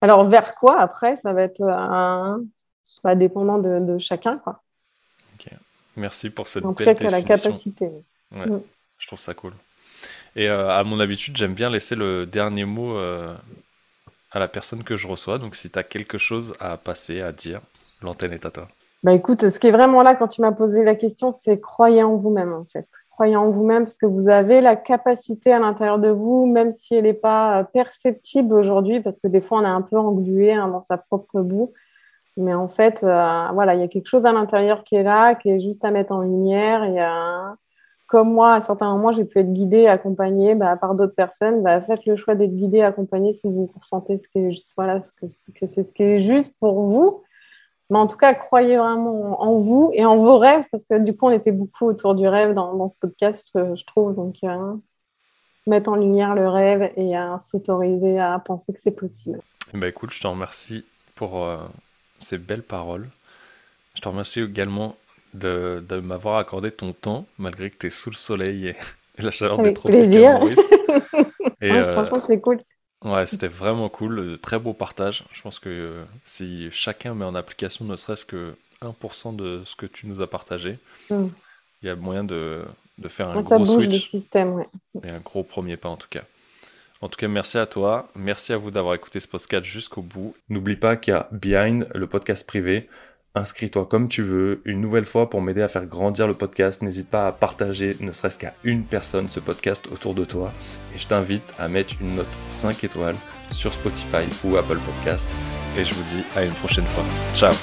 [0.00, 2.42] Alors, vers quoi après, ça va être euh, un,
[3.04, 4.62] bah, dépendant de, de chacun, quoi.
[5.96, 7.90] Merci pour cette En tout belle cas, a la capacité.
[8.32, 8.60] Ouais, Mm.
[8.98, 9.52] je trouve ça cool.
[10.36, 13.34] Et euh, à mon habitude, j'aime bien laisser le dernier mot euh,
[14.30, 15.38] à la personne que je reçois.
[15.38, 17.60] Donc si tu as quelque chose à passer, à dire,
[18.02, 18.68] l'antenne est à toi.
[19.02, 22.02] Bah écoute, ce qui est vraiment là quand tu m'as posé la question, c'est croyez
[22.02, 22.88] en vous-même en fait.
[23.20, 26.94] Croyez en vous-même parce que vous avez la capacité à l'intérieur de vous, même si
[26.94, 30.54] elle n'est pas euh, perceptible aujourd'hui, parce que des fois on est un peu englué
[30.54, 31.70] hein, dans sa propre boue.
[32.38, 35.34] Mais en fait, euh, voilà, il y a quelque chose à l'intérieur qui est là,
[35.34, 36.86] qui est juste à mettre en lumière.
[36.86, 37.56] Il y a,
[38.06, 41.62] comme moi, à certains moments, j'ai pu être guidée, accompagnée bah, par d'autres personnes.
[41.62, 45.26] Bah, faites le choix d'être guidée, accompagnée si vous ressentez ce juste, voilà, ce que,
[45.26, 47.22] que c'est ce qui est juste pour vous.
[47.90, 51.16] Mais en tout cas, croyez vraiment en vous et en vos rêves, parce que du
[51.16, 54.14] coup, on était beaucoup autour du rêve dans, dans ce podcast, euh, je trouve.
[54.14, 54.74] Donc, euh,
[55.66, 59.40] mettre en lumière le rêve et à s'autoriser à penser que c'est possible.
[59.74, 60.84] Ben, écoute, je te remercie
[61.14, 61.58] pour euh,
[62.18, 63.08] ces belles paroles.
[63.94, 64.96] Je te remercie également
[65.34, 68.76] de, de m'avoir accordé ton temps, malgré que tu es sous le soleil et,
[69.18, 70.40] et la chaleur des tropiques plaisir.
[71.62, 72.58] Et, Ouais, euh, Franchement, c'est cool.
[73.04, 75.24] Ouais, c'était vraiment cool, euh, très beau partage.
[75.32, 79.74] Je pense que euh, si chacun met en application ne serait-ce que 1% de ce
[79.74, 80.78] que tu nous as partagé,
[81.10, 81.26] Mm.
[81.82, 82.62] il y a moyen de,
[82.98, 84.52] de faire un ça gros bouge le switch système.
[84.54, 84.66] Ouais.
[85.04, 86.22] et un gros premier pas en tout cas.
[87.02, 90.34] En tout cas, merci à toi, merci à vous d'avoir écouté ce podcast jusqu'au bout.
[90.50, 92.90] N'oublie pas qu'il y a Behind, le podcast privé.
[93.34, 94.60] Inscris-toi comme tu veux.
[94.64, 98.12] Une nouvelle fois, pour m'aider à faire grandir le podcast, n'hésite pas à partager, ne
[98.12, 100.52] serait-ce qu'à une personne, ce podcast autour de toi.
[100.94, 103.16] Et je t'invite à mettre une note 5 étoiles
[103.52, 105.28] sur Spotify ou Apple Podcast.
[105.78, 107.04] Et je vous dis à une prochaine fois.
[107.34, 107.54] Ciao